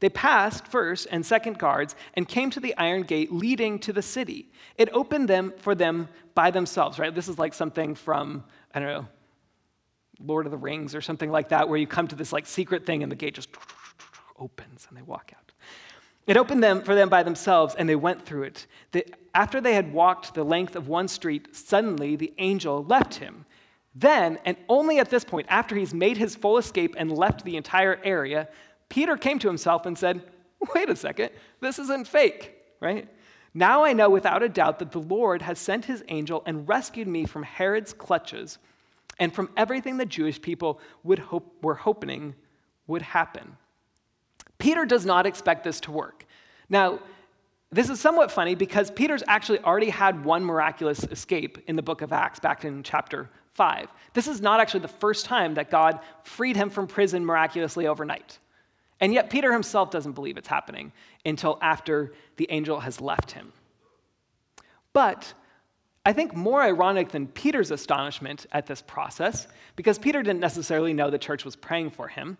They 0.00 0.10
passed 0.10 0.66
first 0.66 1.06
and 1.10 1.24
second 1.24 1.58
guards 1.58 1.96
and 2.12 2.28
came 2.28 2.50
to 2.50 2.60
the 2.60 2.76
iron 2.76 3.04
gate 3.04 3.32
leading 3.32 3.78
to 3.78 3.94
the 3.94 4.02
city. 4.02 4.52
It 4.76 4.90
opened 4.92 5.26
them 5.26 5.54
for 5.56 5.74
them 5.74 6.06
by 6.34 6.50
themselves, 6.50 6.98
right? 6.98 7.14
This 7.14 7.28
is 7.28 7.38
like 7.38 7.54
something 7.54 7.94
from, 7.94 8.44
I 8.74 8.80
don't 8.80 8.88
know, 8.90 9.08
Lord 10.22 10.44
of 10.44 10.52
the 10.52 10.58
Rings 10.58 10.94
or 10.94 11.00
something 11.00 11.30
like 11.30 11.48
that, 11.48 11.66
where 11.66 11.78
you 11.78 11.86
come 11.86 12.08
to 12.08 12.14
this 12.14 12.30
like 12.30 12.44
secret 12.44 12.84
thing 12.84 13.02
and 13.02 13.10
the 13.10 13.16
gate 13.16 13.32
just 13.32 13.48
opens 14.38 14.86
and 14.90 14.98
they 14.98 15.02
walk 15.02 15.32
out. 15.34 15.50
It 16.26 16.36
opened 16.36 16.62
them 16.62 16.82
for 16.82 16.94
them 16.94 17.08
by 17.08 17.22
themselves, 17.22 17.74
and 17.74 17.88
they 17.88 17.96
went 17.96 18.26
through 18.26 18.42
it. 18.42 18.66
The, 18.92 19.06
after 19.34 19.62
they 19.62 19.72
had 19.72 19.94
walked 19.94 20.34
the 20.34 20.44
length 20.44 20.76
of 20.76 20.88
one 20.88 21.08
street, 21.08 21.56
suddenly 21.56 22.16
the 22.16 22.34
angel 22.36 22.84
left 22.84 23.14
him. 23.14 23.46
Then, 23.94 24.38
and 24.44 24.56
only 24.68 24.98
at 24.98 25.10
this 25.10 25.24
point, 25.24 25.46
after 25.48 25.76
he's 25.76 25.94
made 25.94 26.16
his 26.16 26.34
full 26.34 26.58
escape 26.58 26.94
and 26.98 27.12
left 27.12 27.44
the 27.44 27.56
entire 27.56 28.00
area, 28.02 28.48
Peter 28.88 29.16
came 29.16 29.38
to 29.38 29.48
himself 29.48 29.86
and 29.86 29.96
said, 29.96 30.22
Wait 30.74 30.88
a 30.88 30.96
second, 30.96 31.30
this 31.60 31.78
isn't 31.78 32.08
fake, 32.08 32.54
right? 32.80 33.08
Now 33.52 33.84
I 33.84 33.92
know 33.92 34.10
without 34.10 34.42
a 34.42 34.48
doubt 34.48 34.80
that 34.80 34.90
the 34.90 35.00
Lord 35.00 35.42
has 35.42 35.58
sent 35.58 35.84
his 35.84 36.02
angel 36.08 36.42
and 36.46 36.68
rescued 36.68 37.06
me 37.06 37.24
from 37.24 37.44
Herod's 37.44 37.92
clutches 37.92 38.58
and 39.18 39.32
from 39.32 39.50
everything 39.56 39.96
the 39.96 40.06
Jewish 40.06 40.40
people 40.42 40.80
would 41.04 41.20
hope, 41.20 41.54
were 41.62 41.74
hoping 41.74 42.34
would 42.88 43.02
happen. 43.02 43.56
Peter 44.58 44.84
does 44.84 45.06
not 45.06 45.26
expect 45.26 45.62
this 45.62 45.80
to 45.80 45.92
work. 45.92 46.26
Now, 46.68 46.98
this 47.70 47.90
is 47.90 48.00
somewhat 48.00 48.32
funny 48.32 48.54
because 48.54 48.90
Peter's 48.90 49.22
actually 49.28 49.60
already 49.60 49.90
had 49.90 50.24
one 50.24 50.44
miraculous 50.44 51.04
escape 51.04 51.58
in 51.66 51.76
the 51.76 51.82
book 51.82 52.02
of 52.02 52.12
Acts 52.12 52.40
back 52.40 52.64
in 52.64 52.82
chapter 52.82 53.28
5. 53.54 53.88
This 54.12 54.28
is 54.28 54.40
not 54.40 54.60
actually 54.60 54.80
the 54.80 54.88
first 54.88 55.24
time 55.24 55.54
that 55.54 55.70
God 55.70 56.00
freed 56.22 56.56
him 56.56 56.70
from 56.70 56.86
prison 56.86 57.24
miraculously 57.24 57.86
overnight. 57.86 58.38
And 59.00 59.12
yet, 59.12 59.30
Peter 59.30 59.52
himself 59.52 59.90
doesn't 59.90 60.12
believe 60.12 60.36
it's 60.36 60.48
happening 60.48 60.92
until 61.24 61.58
after 61.60 62.12
the 62.36 62.46
angel 62.50 62.80
has 62.80 63.00
left 63.00 63.32
him. 63.32 63.52
But 64.92 65.34
I 66.06 66.12
think 66.12 66.34
more 66.34 66.62
ironic 66.62 67.10
than 67.10 67.26
Peter's 67.26 67.70
astonishment 67.70 68.46
at 68.52 68.66
this 68.66 68.82
process, 68.82 69.48
because 69.74 69.98
Peter 69.98 70.22
didn't 70.22 70.40
necessarily 70.40 70.92
know 70.92 71.10
the 71.10 71.18
church 71.18 71.44
was 71.44 71.56
praying 71.56 71.90
for 71.90 72.08
him, 72.08 72.38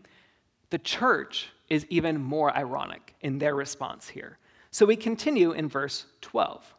the 0.70 0.78
church 0.78 1.48
is 1.68 1.86
even 1.88 2.20
more 2.20 2.54
ironic 2.56 3.14
in 3.20 3.38
their 3.38 3.54
response 3.54 4.08
here. 4.08 4.38
So 4.70 4.86
we 4.86 4.96
continue 4.96 5.52
in 5.52 5.68
verse 5.68 6.06
12. 6.20 6.74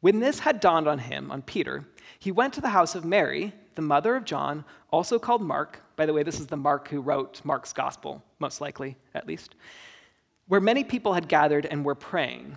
When 0.00 0.20
this 0.20 0.40
had 0.40 0.60
dawned 0.60 0.88
on 0.88 0.98
him, 0.98 1.30
on 1.30 1.42
Peter, 1.42 1.86
he 2.18 2.32
went 2.32 2.54
to 2.54 2.60
the 2.60 2.68
house 2.68 2.94
of 2.94 3.04
Mary, 3.04 3.52
the 3.74 3.82
mother 3.82 4.16
of 4.16 4.24
John, 4.24 4.64
also 4.90 5.18
called 5.18 5.42
Mark. 5.42 5.82
By 5.96 6.06
the 6.06 6.12
way, 6.12 6.22
this 6.22 6.40
is 6.40 6.46
the 6.46 6.56
Mark 6.56 6.88
who 6.88 7.00
wrote 7.00 7.40
Mark's 7.44 7.72
gospel, 7.72 8.22
most 8.38 8.60
likely, 8.60 8.96
at 9.14 9.26
least, 9.26 9.54
where 10.46 10.60
many 10.60 10.84
people 10.84 11.14
had 11.14 11.28
gathered 11.28 11.66
and 11.66 11.84
were 11.84 11.94
praying. 11.94 12.56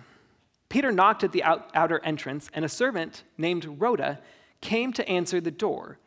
Peter 0.68 0.90
knocked 0.90 1.22
at 1.22 1.32
the 1.32 1.44
out- 1.44 1.70
outer 1.74 2.00
entrance, 2.04 2.50
and 2.54 2.64
a 2.64 2.68
servant 2.68 3.24
named 3.36 3.80
Rhoda 3.80 4.20
came 4.60 4.92
to 4.94 5.08
answer 5.08 5.40
the 5.40 5.50
door. 5.50 5.98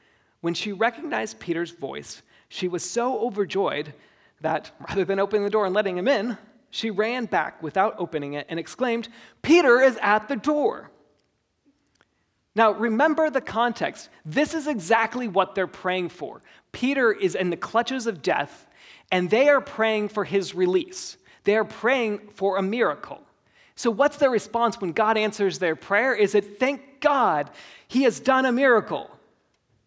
When 0.42 0.54
she 0.54 0.74
recognized 0.74 1.40
Peter's 1.40 1.72
voice, 1.72 2.24
she 2.50 2.68
was 2.68 2.90
so 2.90 3.20
overjoyed 3.20 3.94
that 4.42 4.72
rather 4.88 5.06
than 5.06 5.20
opening 5.20 5.44
the 5.44 5.50
door 5.50 5.66
and 5.66 5.74
letting 5.74 5.98
him 5.98 6.08
in, 6.08 6.38
she 6.70 6.92
ran 6.92 7.26
back 7.26 7.64
without 7.64 7.96
opening 7.98 8.34
it 8.34 8.48
and 8.50 8.60
exclaimed, 8.60 9.08
Peter 9.42 9.80
is 9.80 9.98
at 10.02 10.28
the 10.28 10.36
door. 10.36 10.90
Now, 12.56 12.72
remember 12.72 13.30
the 13.30 13.42
context. 13.42 14.10
This 14.26 14.54
is 14.54 14.68
exactly 14.68 15.28
what 15.28 15.56
they're 15.56 15.68
praying 15.68 16.10
for. 16.10 16.42
Peter 16.72 17.12
is 17.12 17.36
in 17.36 17.50
the 17.50 17.58
clutches 17.58 18.08
of 18.08 18.22
death, 18.22 18.68
and 19.12 19.30
they 19.30 19.50
are 19.50 19.62
praying 19.62 20.10
for 20.10 20.24
his 20.24 20.56
release. 20.56 21.18
They 21.44 21.58
are 21.58 21.66
praying 21.66 22.30
for 22.34 22.58
a 22.58 22.62
miracle. 22.62 23.22
So, 23.76 23.92
what's 23.92 24.18
their 24.18 24.30
response 24.30 24.80
when 24.80 24.94
God 24.94 25.18
answers 25.18 25.60
their 25.60 25.76
prayer? 25.76 26.16
Is 26.16 26.34
it, 26.34 26.60
thank 26.60 27.02
God, 27.02 27.52
he 27.88 28.04
has 28.04 28.22
done 28.22 28.46
a 28.46 28.52
miracle? 28.52 29.10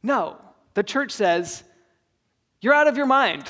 No. 0.03 0.37
The 0.75 0.83
church 0.83 1.11
says, 1.11 1.65
you're 2.61 2.75
out 2.75 2.87
of 2.87 2.97
your 2.97 3.07
mind, 3.07 3.49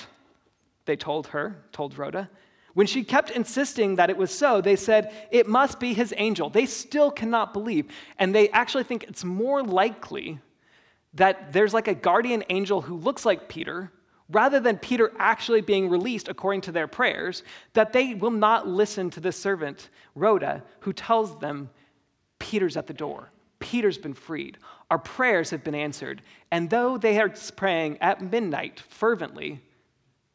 they 0.85 0.97
told 0.97 1.29
her, 1.29 1.65
told 1.73 1.99
Rhoda. 1.99 2.31
When 2.79 2.87
she 2.87 3.03
kept 3.03 3.33
insisting 3.33 3.97
that 3.97 4.09
it 4.09 4.17
was 4.17 4.31
so, 4.31 4.61
they 4.61 4.77
said, 4.77 5.13
It 5.33 5.49
must 5.49 5.81
be 5.81 5.95
his 5.95 6.15
angel. 6.17 6.49
They 6.49 6.65
still 6.65 7.11
cannot 7.11 7.53
believe. 7.53 7.87
And 8.21 8.33
they 8.33 8.51
actually 8.51 8.85
think 8.85 9.03
it's 9.03 9.25
more 9.25 9.65
likely 9.65 10.39
that 11.15 11.53
there's 11.53 11.75
like 11.75 11.89
a 11.89 11.95
guardian 11.95 12.45
angel 12.51 12.81
who 12.81 12.95
looks 12.95 13.27
like 13.27 13.49
Peter, 13.49 13.91
rather 14.31 14.61
than 14.61 14.79
Peter 14.79 15.11
actually 15.19 15.61
being 15.61 15.91
released 15.91 16.29
according 16.29 16.61
to 16.61 16.71
their 16.71 16.87
prayers, 16.87 17.43
that 17.73 17.93
they 17.93 18.15
will 18.15 18.31
not 18.31 18.69
listen 18.69 19.11
to 19.11 19.19
the 19.19 19.33
servant, 19.33 19.89
Rhoda, 20.15 20.63
who 20.79 20.93
tells 20.93 21.37
them, 21.41 21.71
Peter's 22.39 22.77
at 22.77 22.87
the 22.87 22.95
door. 22.95 23.33
Peter's 23.59 23.99
been 23.99 24.15
freed. 24.15 24.57
Our 24.89 25.01
prayers 25.01 25.51
have 25.51 25.65
been 25.65 25.75
answered. 25.75 26.23
And 26.53 26.71
though 26.71 26.97
they 26.97 27.19
are 27.19 27.35
praying 27.57 27.99
at 28.01 28.23
midnight 28.23 28.79
fervently, 28.79 29.63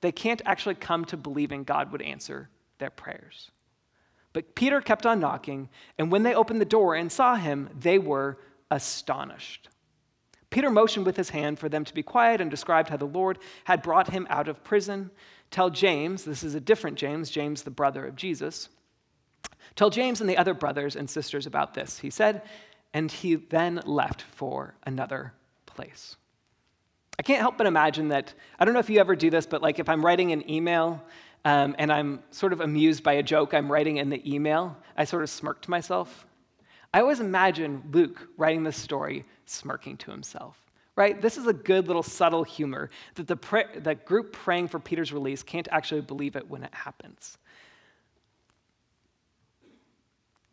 they 0.03 0.11
can't 0.11 0.41
actually 0.45 0.75
come 0.75 1.05
to 1.05 1.15
believing 1.15 1.63
God 1.63 1.93
would 1.93 2.01
answer 2.01 2.49
their 2.77 2.89
prayers. 2.89 3.51
But 4.33 4.53
Peter 4.53 4.81
kept 4.81 5.05
on 5.05 5.21
knocking, 5.21 5.69
and 5.97 6.11
when 6.11 6.23
they 6.23 6.35
opened 6.35 6.59
the 6.59 6.65
door 6.65 6.93
and 6.93 7.09
saw 7.09 7.35
him, 7.35 7.69
they 7.79 7.97
were 7.97 8.37
astonished. 8.69 9.69
Peter 10.49 10.69
motioned 10.69 11.05
with 11.05 11.15
his 11.15 11.29
hand 11.29 11.57
for 11.57 11.69
them 11.69 11.85
to 11.85 11.93
be 11.93 12.03
quiet 12.03 12.41
and 12.41 12.51
described 12.51 12.89
how 12.89 12.97
the 12.97 13.05
Lord 13.05 13.39
had 13.63 13.81
brought 13.81 14.09
him 14.09 14.27
out 14.29 14.49
of 14.49 14.61
prison. 14.61 15.09
Tell 15.51 15.69
James, 15.69 16.25
this 16.25 16.43
is 16.43 16.53
a 16.53 16.59
different 16.59 16.97
James, 16.97 17.29
James, 17.29 17.63
the 17.63 17.71
brother 17.71 18.05
of 18.05 18.17
Jesus. 18.17 18.67
Tell 19.77 19.89
James 19.89 20.19
and 20.19 20.29
the 20.29 20.37
other 20.37 20.53
brothers 20.53 20.97
and 20.97 21.09
sisters 21.09 21.45
about 21.45 21.75
this, 21.75 21.99
he 21.99 22.09
said, 22.09 22.41
and 22.93 23.09
he 23.09 23.35
then 23.35 23.79
left 23.85 24.21
for 24.21 24.75
another 24.85 25.31
place. 25.65 26.17
I 27.19 27.23
can't 27.23 27.39
help 27.39 27.57
but 27.57 27.67
imagine 27.67 28.09
that, 28.09 28.33
I 28.59 28.65
don't 28.65 28.73
know 28.73 28.79
if 28.79 28.89
you 28.89 28.99
ever 28.99 29.15
do 29.15 29.29
this, 29.29 29.45
but 29.45 29.61
like 29.61 29.79
if 29.79 29.87
I'm 29.87 30.03
writing 30.05 30.31
an 30.31 30.49
email 30.49 31.01
um, 31.45 31.75
and 31.77 31.91
I'm 31.91 32.23
sort 32.31 32.53
of 32.53 32.61
amused 32.61 33.03
by 33.03 33.13
a 33.13 33.23
joke 33.23 33.53
I'm 33.53 33.71
writing 33.71 33.97
in 33.97 34.09
the 34.09 34.21
email, 34.33 34.75
I 34.97 35.05
sort 35.05 35.23
of 35.23 35.29
smirk 35.29 35.61
to 35.63 35.69
myself. 35.69 36.25
I 36.93 37.01
always 37.01 37.19
imagine 37.19 37.83
Luke 37.91 38.29
writing 38.37 38.63
this 38.63 38.77
story 38.77 39.25
smirking 39.45 39.97
to 39.97 40.11
himself, 40.11 40.57
right? 40.95 41.21
This 41.21 41.37
is 41.37 41.47
a 41.47 41.53
good 41.53 41.87
little 41.87 42.03
subtle 42.03 42.43
humor 42.43 42.89
that 43.15 43.27
the, 43.27 43.35
pra- 43.35 43.79
the 43.79 43.95
group 43.95 44.31
praying 44.33 44.67
for 44.67 44.79
Peter's 44.79 45.11
release 45.11 45.43
can't 45.43 45.67
actually 45.71 46.01
believe 46.01 46.35
it 46.35 46.49
when 46.49 46.63
it 46.63 46.73
happens. 46.73 47.37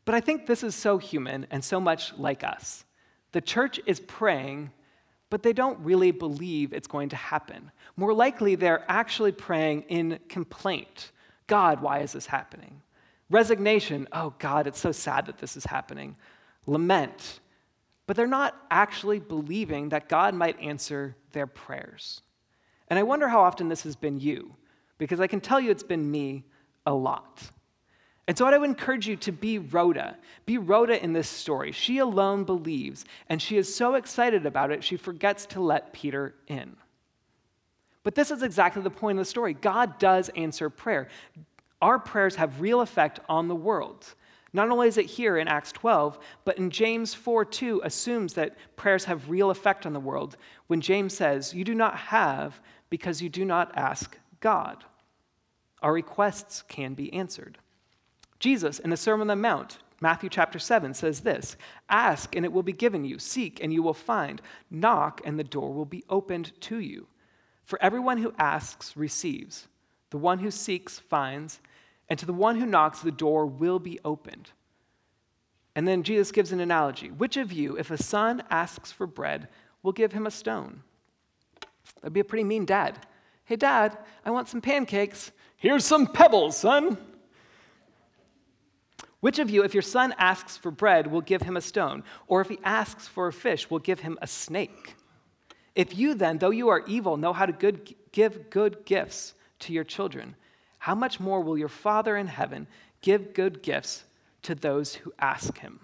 But 0.04 0.14
I 0.14 0.20
think 0.20 0.46
this 0.46 0.62
is 0.62 0.74
so 0.74 0.98
human 0.98 1.46
and 1.50 1.62
so 1.62 1.78
much 1.78 2.16
like 2.18 2.42
us. 2.42 2.84
The 3.32 3.40
church 3.40 3.78
is 3.86 4.00
praying 4.00 4.72
but 5.30 5.42
they 5.42 5.52
don't 5.52 5.78
really 5.80 6.10
believe 6.10 6.72
it's 6.72 6.88
going 6.88 7.08
to 7.08 7.16
happen. 7.16 7.70
More 7.96 8.12
likely, 8.12 8.56
they're 8.56 8.84
actually 8.88 9.32
praying 9.32 9.82
in 9.88 10.18
complaint 10.28 11.12
God, 11.46 11.82
why 11.82 11.98
is 11.98 12.12
this 12.12 12.26
happening? 12.26 12.80
Resignation, 13.28 14.06
oh 14.12 14.34
God, 14.38 14.68
it's 14.68 14.78
so 14.78 14.92
sad 14.92 15.26
that 15.26 15.38
this 15.38 15.56
is 15.56 15.64
happening. 15.64 16.14
Lament, 16.66 17.40
but 18.06 18.16
they're 18.16 18.26
not 18.28 18.56
actually 18.70 19.18
believing 19.18 19.88
that 19.88 20.08
God 20.08 20.32
might 20.32 20.60
answer 20.60 21.16
their 21.32 21.48
prayers. 21.48 22.22
And 22.86 23.00
I 23.00 23.02
wonder 23.02 23.26
how 23.26 23.40
often 23.40 23.68
this 23.68 23.82
has 23.82 23.96
been 23.96 24.20
you, 24.20 24.54
because 24.98 25.18
I 25.18 25.26
can 25.26 25.40
tell 25.40 25.58
you 25.58 25.72
it's 25.72 25.82
been 25.82 26.08
me 26.08 26.44
a 26.86 26.94
lot. 26.94 27.50
And 28.30 28.38
so 28.38 28.46
I 28.46 28.56
would 28.56 28.70
encourage 28.70 29.08
you 29.08 29.16
to 29.16 29.32
be 29.32 29.58
Rhoda. 29.58 30.16
Be 30.46 30.56
Rhoda 30.56 31.02
in 31.02 31.12
this 31.12 31.28
story. 31.28 31.72
She 31.72 31.98
alone 31.98 32.44
believes, 32.44 33.04
and 33.28 33.42
she 33.42 33.56
is 33.56 33.74
so 33.74 33.96
excited 33.96 34.46
about 34.46 34.70
it, 34.70 34.84
she 34.84 34.96
forgets 34.96 35.46
to 35.46 35.60
let 35.60 35.92
Peter 35.92 36.36
in. 36.46 36.76
But 38.04 38.14
this 38.14 38.30
is 38.30 38.44
exactly 38.44 38.82
the 38.82 38.88
point 38.88 39.18
of 39.18 39.26
the 39.26 39.28
story. 39.28 39.52
God 39.52 39.98
does 39.98 40.28
answer 40.36 40.70
prayer. 40.70 41.08
Our 41.82 41.98
prayers 41.98 42.36
have 42.36 42.60
real 42.60 42.82
effect 42.82 43.18
on 43.28 43.48
the 43.48 43.56
world. 43.56 44.14
Not 44.52 44.70
only 44.70 44.86
is 44.86 44.96
it 44.96 45.06
here 45.06 45.36
in 45.36 45.48
Acts 45.48 45.72
12, 45.72 46.16
but 46.44 46.56
in 46.56 46.70
James 46.70 47.12
4 47.12 47.44
2 47.44 47.80
assumes 47.82 48.34
that 48.34 48.56
prayers 48.76 49.06
have 49.06 49.28
real 49.28 49.50
effect 49.50 49.86
on 49.86 49.92
the 49.92 49.98
world 49.98 50.36
when 50.68 50.80
James 50.80 51.16
says, 51.16 51.52
You 51.52 51.64
do 51.64 51.74
not 51.74 51.96
have 51.96 52.60
because 52.90 53.20
you 53.20 53.28
do 53.28 53.44
not 53.44 53.76
ask 53.76 54.16
God. 54.38 54.84
Our 55.82 55.92
requests 55.92 56.62
can 56.62 56.94
be 56.94 57.12
answered. 57.12 57.58
Jesus, 58.40 58.78
in 58.78 58.90
the 58.90 58.96
Sermon 58.96 59.22
on 59.22 59.26
the 59.28 59.36
Mount, 59.36 59.78
Matthew 60.00 60.30
chapter 60.30 60.58
7 60.58 60.94
says 60.94 61.20
this 61.20 61.56
Ask 61.88 62.34
and 62.34 62.44
it 62.44 62.52
will 62.52 62.62
be 62.62 62.72
given 62.72 63.04
you, 63.04 63.18
seek 63.18 63.62
and 63.62 63.72
you 63.72 63.82
will 63.82 63.94
find, 63.94 64.40
knock 64.70 65.20
and 65.24 65.38
the 65.38 65.44
door 65.44 65.72
will 65.72 65.84
be 65.84 66.04
opened 66.08 66.58
to 66.62 66.78
you. 66.78 67.06
For 67.64 67.80
everyone 67.82 68.18
who 68.18 68.34
asks 68.38 68.96
receives, 68.96 69.68
the 70.08 70.18
one 70.18 70.38
who 70.40 70.50
seeks 70.50 70.98
finds, 70.98 71.60
and 72.08 72.18
to 72.18 72.26
the 72.26 72.32
one 72.32 72.56
who 72.56 72.66
knocks 72.66 73.00
the 73.00 73.12
door 73.12 73.46
will 73.46 73.78
be 73.78 74.00
opened. 74.04 74.50
And 75.76 75.86
then 75.86 76.02
Jesus 76.02 76.32
gives 76.32 76.50
an 76.50 76.58
analogy. 76.58 77.10
Which 77.10 77.36
of 77.36 77.52
you, 77.52 77.78
if 77.78 77.92
a 77.92 78.02
son 78.02 78.42
asks 78.50 78.90
for 78.90 79.06
bread, 79.06 79.48
will 79.82 79.92
give 79.92 80.12
him 80.12 80.26
a 80.26 80.30
stone? 80.30 80.82
That'd 82.00 82.12
be 82.12 82.20
a 82.20 82.24
pretty 82.24 82.42
mean 82.42 82.64
dad. 82.64 83.06
Hey, 83.44 83.56
dad, 83.56 83.96
I 84.24 84.30
want 84.30 84.48
some 84.48 84.60
pancakes. 84.60 85.30
Here's 85.56 85.84
some 85.84 86.06
pebbles, 86.06 86.56
son. 86.56 86.98
Which 89.20 89.38
of 89.38 89.50
you, 89.50 89.62
if 89.64 89.74
your 89.74 89.82
son 89.82 90.14
asks 90.18 90.56
for 90.56 90.70
bread, 90.70 91.06
will 91.06 91.20
give 91.20 91.42
him 91.42 91.56
a 91.56 91.60
stone? 91.60 92.02
Or 92.26 92.40
if 92.40 92.48
he 92.48 92.58
asks 92.64 93.06
for 93.06 93.26
a 93.26 93.32
fish, 93.32 93.70
will 93.70 93.78
give 93.78 94.00
him 94.00 94.18
a 94.22 94.26
snake? 94.26 94.96
If 95.74 95.96
you 95.96 96.14
then, 96.14 96.38
though 96.38 96.50
you 96.50 96.68
are 96.68 96.84
evil, 96.86 97.16
know 97.16 97.32
how 97.32 97.46
to 97.46 97.52
good, 97.52 97.94
give 98.12 98.50
good 98.50 98.84
gifts 98.84 99.34
to 99.60 99.72
your 99.72 99.84
children, 99.84 100.36
how 100.78 100.94
much 100.94 101.20
more 101.20 101.42
will 101.42 101.58
your 101.58 101.68
Father 101.68 102.16
in 102.16 102.26
heaven 102.26 102.66
give 103.02 103.34
good 103.34 103.62
gifts 103.62 104.04
to 104.42 104.54
those 104.54 104.94
who 104.94 105.12
ask 105.18 105.58
him? 105.58 105.80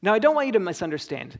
Now, 0.00 0.14
I 0.14 0.18
don't 0.20 0.34
want 0.34 0.46
you 0.46 0.52
to 0.52 0.60
misunderstand. 0.60 1.38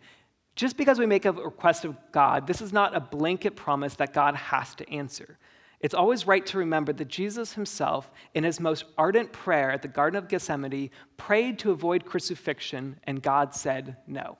Just 0.56 0.76
because 0.76 0.98
we 0.98 1.06
make 1.06 1.24
a 1.24 1.32
request 1.32 1.84
of 1.84 1.96
God, 2.12 2.46
this 2.46 2.60
is 2.60 2.72
not 2.72 2.96
a 2.96 3.00
blanket 3.00 3.56
promise 3.56 3.94
that 3.94 4.12
God 4.12 4.34
has 4.34 4.74
to 4.76 4.90
answer. 4.90 5.36
It's 5.84 5.92
always 5.92 6.26
right 6.26 6.46
to 6.46 6.56
remember 6.56 6.94
that 6.94 7.08
Jesus 7.08 7.52
himself, 7.52 8.10
in 8.32 8.42
his 8.42 8.58
most 8.58 8.86
ardent 8.96 9.32
prayer 9.32 9.70
at 9.70 9.82
the 9.82 9.88
Garden 9.88 10.16
of 10.16 10.28
Gethsemane, 10.28 10.88
prayed 11.18 11.58
to 11.58 11.72
avoid 11.72 12.06
crucifixion, 12.06 12.98
and 13.04 13.20
God 13.22 13.54
said 13.54 13.98
no. 14.06 14.38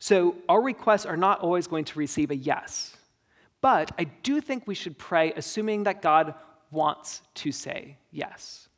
So 0.00 0.34
our 0.48 0.60
requests 0.60 1.06
are 1.06 1.16
not 1.16 1.38
always 1.38 1.68
going 1.68 1.84
to 1.84 2.00
receive 2.00 2.32
a 2.32 2.36
yes. 2.36 2.96
But 3.60 3.92
I 3.96 4.10
do 4.24 4.40
think 4.40 4.66
we 4.66 4.74
should 4.74 4.98
pray 4.98 5.34
assuming 5.36 5.84
that 5.84 6.02
God 6.02 6.34
wants 6.72 7.22
to 7.34 7.52
say 7.52 7.96
yes. 8.10 8.68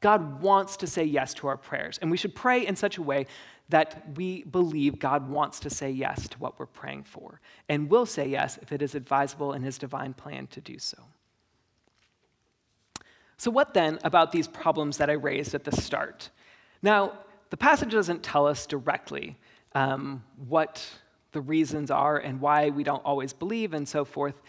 God 0.00 0.42
wants 0.42 0.76
to 0.78 0.88
say 0.88 1.04
yes 1.04 1.34
to 1.34 1.46
our 1.46 1.56
prayers, 1.56 2.00
and 2.02 2.10
we 2.10 2.16
should 2.16 2.34
pray 2.34 2.66
in 2.66 2.74
such 2.74 2.98
a 2.98 3.02
way 3.02 3.26
that 3.68 4.16
we 4.16 4.44
believe 4.44 4.98
God 4.98 5.28
wants 5.28 5.60
to 5.60 5.70
say 5.70 5.90
yes 5.90 6.28
to 6.28 6.38
what 6.38 6.58
we're 6.58 6.66
praying 6.66 7.04
for, 7.04 7.40
and 7.68 7.90
will 7.90 8.06
say 8.06 8.28
yes 8.28 8.58
if 8.62 8.72
it 8.72 8.82
is 8.82 8.94
advisable 8.94 9.52
in 9.52 9.62
His 9.62 9.78
divine 9.78 10.14
plan 10.14 10.46
to 10.48 10.60
do 10.60 10.78
so. 10.78 10.98
So, 13.38 13.50
what 13.50 13.74
then 13.74 13.98
about 14.04 14.32
these 14.32 14.48
problems 14.48 14.98
that 14.98 15.10
I 15.10 15.14
raised 15.14 15.54
at 15.54 15.64
the 15.64 15.72
start? 15.72 16.30
Now, 16.82 17.18
the 17.50 17.56
passage 17.56 17.90
doesn't 17.90 18.22
tell 18.22 18.46
us 18.46 18.66
directly 18.66 19.36
um, 19.74 20.24
what 20.48 20.86
the 21.32 21.40
reasons 21.40 21.90
are 21.90 22.16
and 22.16 22.40
why 22.40 22.70
we 22.70 22.82
don't 22.82 23.04
always 23.04 23.32
believe 23.32 23.74
and 23.74 23.86
so 23.86 24.04
forth. 24.04 24.40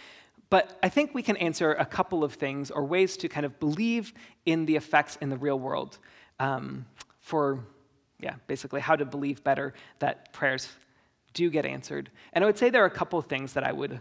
But 0.49 0.79
I 0.81 0.89
think 0.89 1.13
we 1.13 1.21
can 1.21 1.35
answer 1.37 1.73
a 1.73 1.85
couple 1.85 2.23
of 2.23 2.33
things 2.33 2.71
or 2.71 2.85
ways 2.85 3.17
to 3.17 3.27
kind 3.27 3.45
of 3.45 3.59
believe 3.59 4.13
in 4.45 4.65
the 4.65 4.77
effects 4.77 5.17
in 5.17 5.29
the 5.29 5.37
real 5.37 5.59
world 5.59 5.97
um, 6.39 6.85
for, 7.19 7.59
yeah, 8.19 8.35
basically 8.47 8.81
how 8.81 8.95
to 8.95 9.05
believe 9.05 9.43
better 9.43 9.73
that 9.99 10.33
prayers 10.33 10.69
do 11.33 11.49
get 11.49 11.65
answered. 11.65 12.09
And 12.33 12.43
I 12.43 12.47
would 12.47 12.57
say 12.57 12.69
there 12.69 12.83
are 12.83 12.87
a 12.87 12.91
couple 12.91 13.21
things 13.21 13.53
that 13.53 13.63
I 13.63 13.71
would 13.71 13.99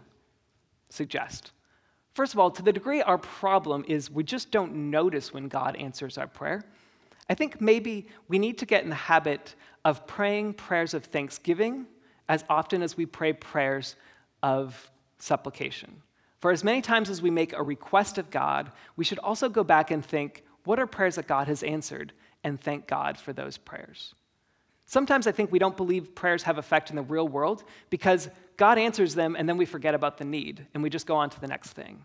suggest. 0.88 1.52
First 2.14 2.33
of 2.33 2.40
all, 2.40 2.50
to 2.50 2.62
the 2.62 2.72
degree 2.72 3.02
our 3.02 3.18
problem 3.18 3.85
is 3.87 4.11
we 4.11 4.24
just 4.24 4.50
don't 4.50 4.90
notice 4.90 5.35
when 5.35 5.48
God 5.48 5.76
answers 5.76 6.16
our 6.16 6.26
prayer, 6.26 6.64
I 7.29 7.35
think 7.35 7.61
maybe 7.61 8.07
we 8.29 8.38
need 8.38 8.59
to 8.59 8.66
get 8.66 8.85
in 8.85 8.88
the 8.88 8.94
habit 8.94 9.55
of 9.85 10.07
praying 10.07 10.55
prayers 10.55 10.94
of 10.94 11.05
thanksgiving 11.05 11.87
as 12.29 12.44
often 12.48 12.83
as 12.83 12.96
we 12.96 13.05
pray 13.05 13.33
prayers 13.33 13.96
of 14.42 14.90
supplication. 15.18 16.02
For 16.40 16.50
as 16.50 16.64
many 16.64 16.81
times 16.81 17.11
as 17.11 17.20
we 17.20 17.31
make 17.31 17.52
a 17.52 17.62
request 17.62 18.18
of 18.18 18.31
God, 18.31 18.70
we 18.96 19.05
should 19.05 19.18
also 19.18 19.48
go 19.48 19.64
back 19.64 19.90
and 19.90 20.05
think, 20.05 20.44
what 20.64 20.79
are 20.79 20.87
prayers 20.87 21.16
that 21.16 21.26
God 21.26 21.48
has 21.48 21.62
answered? 21.62 22.12
And 22.46 22.61
thank 22.61 22.87
God 22.87 23.18
for 23.18 23.32
those 23.32 23.59
prayers. 23.59 24.14
Sometimes 24.87 25.26
I 25.26 25.32
think 25.32 25.50
we 25.50 25.59
don't 25.59 25.76
believe 25.76 26.14
prayers 26.14 26.44
have 26.44 26.59
effect 26.59 26.90
in 26.90 26.96
the 26.96 27.02
real 27.02 27.26
world 27.26 27.64
because 27.90 28.28
God 28.56 28.78
answers 28.78 29.16
them 29.16 29.35
and 29.35 29.48
then 29.48 29.56
we 29.56 29.64
forget 29.64 29.96
about 29.96 30.16
the 30.16 30.24
need 30.24 30.64
and 30.72 30.80
we 30.80 30.88
just 30.88 31.09
go 31.09 31.16
on 31.16 31.28
to 31.28 31.40
the 31.40 31.48
next 31.48 31.72
thing. 31.72 32.04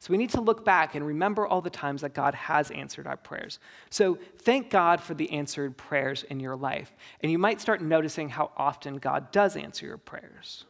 So 0.00 0.10
we 0.10 0.16
need 0.16 0.30
to 0.30 0.40
look 0.40 0.64
back 0.64 0.96
and 0.96 1.06
remember 1.06 1.46
all 1.46 1.60
the 1.60 1.70
times 1.70 2.00
that 2.00 2.14
God 2.14 2.34
has 2.34 2.72
answered 2.72 3.06
our 3.06 3.16
prayers. 3.16 3.60
So 3.88 4.18
thank 4.38 4.70
God 4.70 5.00
for 5.00 5.14
the 5.14 5.30
answered 5.30 5.76
prayers 5.76 6.24
in 6.24 6.40
your 6.40 6.56
life. 6.56 6.92
And 7.20 7.30
you 7.30 7.38
might 7.38 7.60
start 7.60 7.80
noticing 7.80 8.28
how 8.28 8.50
often 8.56 8.96
God 8.96 9.30
does 9.30 9.54
answer 9.54 9.86
your 9.86 9.98
prayers. 9.98 10.64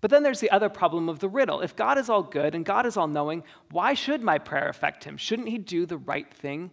But 0.00 0.10
then 0.10 0.24
there's 0.24 0.40
the 0.40 0.50
other 0.50 0.68
problem 0.68 1.08
of 1.08 1.20
the 1.20 1.28
riddle. 1.28 1.60
If 1.60 1.76
God 1.76 1.96
is 1.96 2.10
all 2.10 2.24
good 2.24 2.56
and 2.56 2.64
God 2.64 2.86
is 2.86 2.96
all 2.96 3.06
knowing, 3.06 3.44
why 3.70 3.94
should 3.94 4.24
my 4.24 4.38
prayer 4.38 4.68
affect 4.68 5.04
him? 5.04 5.16
Shouldn't 5.16 5.48
he 5.48 5.58
do 5.58 5.86
the 5.86 5.96
right 5.96 6.32
thing 6.34 6.72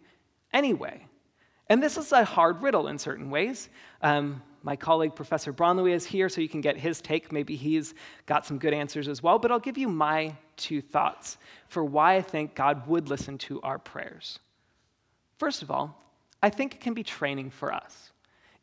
anyway? 0.56 1.06
And 1.70 1.84
this 1.84 1.98
is 1.98 2.12
a 2.12 2.24
hard 2.24 2.64
riddle 2.64 2.88
in 2.88 2.98
certain 2.98 3.30
ways. 3.30 3.70
Um, 4.02 4.42
my 4.64 4.76
colleague, 4.76 5.16
Professor 5.16 5.54
Braunlwy, 5.54 5.94
is 5.94 6.06
here, 6.06 6.28
so 6.30 6.42
you 6.42 6.50
can 6.50 6.62
get 6.62 6.78
his 6.78 7.02
take. 7.02 7.32
Maybe 7.32 7.56
he's 7.56 7.94
got 8.26 8.48
some 8.48 8.58
good 8.58 8.74
answers 8.74 9.08
as 9.08 9.22
well. 9.22 9.38
But 9.38 9.52
I'll 9.52 9.60
give 9.60 9.78
you 9.78 9.88
my 9.88 10.36
two 10.58 10.82
thoughts 10.82 11.38
for 11.68 11.84
why 11.84 12.16
I 12.16 12.22
think 12.22 12.56
God 12.56 12.88
would 12.88 13.10
listen 13.10 13.38
to 13.40 13.62
our 13.62 13.78
prayers. 13.78 14.40
First 15.38 15.62
of 15.62 15.70
all, 15.70 16.02
I 16.42 16.50
think 16.50 16.74
it 16.74 16.82
can 16.82 16.94
be 16.94 17.04
training 17.04 17.52
for 17.52 17.74
us. 17.74 18.12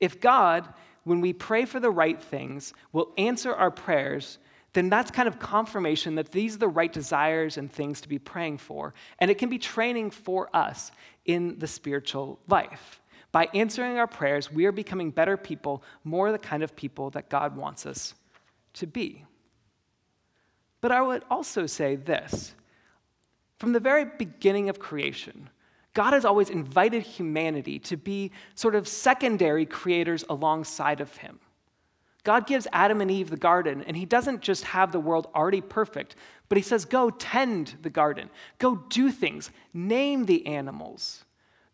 If 0.00 0.20
God, 0.20 0.66
when 1.04 1.20
we 1.20 1.32
pray 1.32 1.64
for 1.64 1.78
the 1.78 1.90
right 1.90 2.20
things, 2.20 2.72
will 2.92 3.12
answer 3.16 3.54
our 3.54 3.70
prayers, 3.70 4.38
then 4.72 4.88
that's 4.88 5.10
kind 5.10 5.28
of 5.28 5.38
confirmation 5.38 6.14
that 6.14 6.32
these 6.32 6.56
are 6.56 6.60
the 6.60 6.68
right 6.68 6.92
desires 6.92 7.58
and 7.58 7.70
things 7.70 8.00
to 8.00 8.08
be 8.08 8.18
praying 8.18 8.58
for. 8.58 8.94
And 9.18 9.30
it 9.30 9.38
can 9.38 9.48
be 9.48 9.58
training 9.58 10.10
for 10.10 10.48
us 10.54 10.90
in 11.24 11.58
the 11.58 11.66
spiritual 11.66 12.38
life. 12.48 13.00
By 13.30 13.48
answering 13.54 13.98
our 13.98 14.06
prayers, 14.06 14.52
we 14.52 14.66
are 14.66 14.72
becoming 14.72 15.10
better 15.10 15.36
people, 15.36 15.82
more 16.04 16.30
the 16.32 16.38
kind 16.38 16.62
of 16.62 16.76
people 16.76 17.10
that 17.10 17.30
God 17.30 17.56
wants 17.56 17.86
us 17.86 18.14
to 18.74 18.86
be. 18.86 19.24
But 20.80 20.92
I 20.92 21.00
would 21.00 21.22
also 21.30 21.66
say 21.66 21.96
this 21.96 22.54
from 23.58 23.72
the 23.72 23.80
very 23.80 24.04
beginning 24.04 24.68
of 24.68 24.78
creation, 24.80 25.48
God 25.94 26.12
has 26.12 26.24
always 26.24 26.50
invited 26.50 27.02
humanity 27.02 27.78
to 27.80 27.96
be 27.96 28.32
sort 28.54 28.74
of 28.74 28.88
secondary 28.88 29.64
creators 29.66 30.24
alongside 30.28 31.00
of 31.00 31.16
Him. 31.16 31.38
God 32.24 32.46
gives 32.46 32.68
Adam 32.72 33.00
and 33.00 33.10
Eve 33.10 33.30
the 33.30 33.36
garden, 33.36 33.82
and 33.86 33.96
He 33.96 34.06
doesn't 34.06 34.42
just 34.42 34.64
have 34.64 34.92
the 34.92 35.00
world 35.00 35.28
already 35.34 35.60
perfect, 35.60 36.14
but 36.48 36.56
He 36.56 36.62
says, 36.62 36.84
Go 36.84 37.10
tend 37.10 37.74
the 37.82 37.90
garden, 37.90 38.30
go 38.58 38.76
do 38.88 39.10
things, 39.10 39.50
name 39.74 40.26
the 40.26 40.46
animals. 40.46 41.24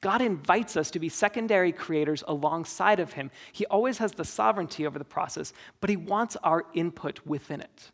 God 0.01 0.23
invites 0.23 0.77
us 0.77 0.93
to 0.93 1.01
be 1.01 1.09
secondary 1.09 1.73
creators 1.73 2.23
alongside 2.29 3.01
of 3.01 3.13
Him. 3.13 3.31
He 3.53 3.67
always 3.67 3.99
has 3.99 4.13
the 4.13 4.25
sovereignty 4.25 4.87
over 4.87 4.99
the 4.99 5.05
process, 5.05 5.53
but 5.81 5.91
He 5.91 5.97
wants 5.97 6.37
our 6.37 6.65
input 6.73 7.21
within 7.27 7.61
it. 7.61 7.91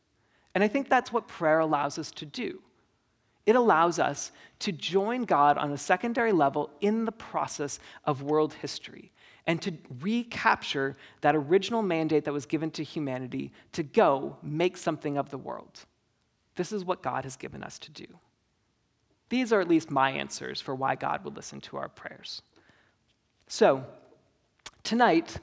And 0.55 0.63
I 0.63 0.69
think 0.69 0.89
that's 0.89 1.13
what 1.13 1.27
prayer 1.27 1.59
allows 1.59 1.99
us 1.99 2.11
to 2.13 2.27
do. 2.27 2.61
It 3.47 3.57
allows 3.57 3.99
us 3.99 4.33
to 4.61 4.73
join 4.73 5.25
God 5.25 5.59
on 5.59 5.73
a 5.73 5.79
secondary 5.79 6.33
level 6.33 6.71
in 6.81 7.05
the 7.05 7.13
process 7.13 7.79
of 8.05 8.23
world 8.23 8.55
history 8.55 9.13
and 9.47 9.61
to 9.63 9.73
recapture 10.01 10.97
that 11.21 11.37
original 11.37 11.83
mandate 11.83 12.25
that 12.25 12.33
was 12.33 12.47
given 12.47 12.71
to 12.73 12.83
humanity 12.83 13.53
to 13.73 13.83
go 13.83 14.37
make 14.43 14.77
something 14.77 15.19
of 15.19 15.31
the 15.31 15.39
world. 15.39 15.85
This 16.57 16.73
is 16.73 16.85
what 16.85 17.03
God 17.03 17.25
has 17.25 17.37
given 17.37 17.63
us 17.63 17.79
to 17.81 17.91
do. 17.91 18.07
These 19.29 19.53
are 19.53 19.61
at 19.61 19.69
least 19.69 19.91
my 19.91 20.11
answers 20.11 20.61
for 20.61 20.75
why 20.75 20.95
God 20.95 21.25
would 21.25 21.37
listen 21.37 21.61
to 21.63 21.77
our 21.77 21.89
prayers. 21.89 22.43
So, 23.49 23.85
tonight, 24.83 25.39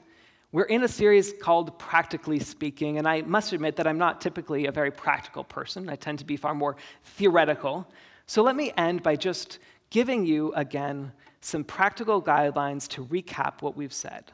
we're 0.50 0.64
in 0.64 0.82
a 0.82 0.88
series 0.88 1.32
called 1.40 1.78
Practically 1.78 2.38
Speaking, 2.38 2.98
and 2.98 3.06
I 3.06 3.22
must 3.22 3.52
admit 3.52 3.76
that 3.76 3.86
I'm 3.86 3.98
not 3.98 4.20
typically 4.20 4.66
a 4.66 4.72
very 4.72 4.90
practical 4.90 5.44
person. 5.44 5.88
I 5.88 5.96
tend 5.96 6.18
to 6.20 6.24
be 6.24 6.36
far 6.36 6.54
more 6.54 6.76
theoretical. 7.04 7.86
So, 8.26 8.42
let 8.42 8.56
me 8.56 8.72
end 8.76 9.02
by 9.02 9.16
just 9.16 9.58
giving 9.90 10.24
you 10.24 10.52
again 10.54 11.12
some 11.44 11.64
practical 11.64 12.22
guidelines 12.22 12.88
to 12.88 13.04
recap 13.04 13.62
what 13.62 13.76
we've 13.76 13.92
said. 13.92 14.32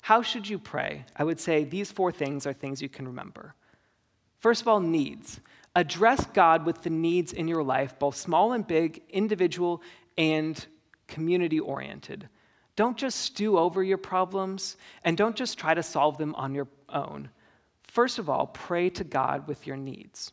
How 0.00 0.22
should 0.22 0.48
you 0.48 0.58
pray? 0.58 1.04
I 1.16 1.24
would 1.24 1.40
say 1.40 1.64
these 1.64 1.90
four 1.90 2.12
things 2.12 2.46
are 2.46 2.52
things 2.52 2.80
you 2.80 2.88
can 2.88 3.06
remember. 3.06 3.54
First 4.38 4.62
of 4.62 4.68
all, 4.68 4.80
needs. 4.80 5.40
Address 5.74 6.26
God 6.26 6.66
with 6.66 6.82
the 6.82 6.90
needs 6.90 7.32
in 7.32 7.48
your 7.48 7.64
life, 7.64 7.98
both 7.98 8.14
small 8.14 8.52
and 8.52 8.66
big, 8.66 9.02
individual 9.10 9.82
and 10.16 10.64
community 11.08 11.58
oriented. 11.58 12.28
Don't 12.76 12.96
just 12.96 13.20
stew 13.20 13.58
over 13.58 13.82
your 13.82 13.98
problems 13.98 14.76
and 15.04 15.16
don't 15.16 15.36
just 15.36 15.58
try 15.58 15.74
to 15.74 15.82
solve 15.82 16.18
them 16.18 16.34
on 16.34 16.54
your 16.54 16.68
own. 16.88 17.30
First 17.82 18.18
of 18.18 18.28
all, 18.28 18.48
pray 18.48 18.90
to 18.90 19.04
God 19.04 19.48
with 19.48 19.66
your 19.66 19.76
needs. 19.76 20.32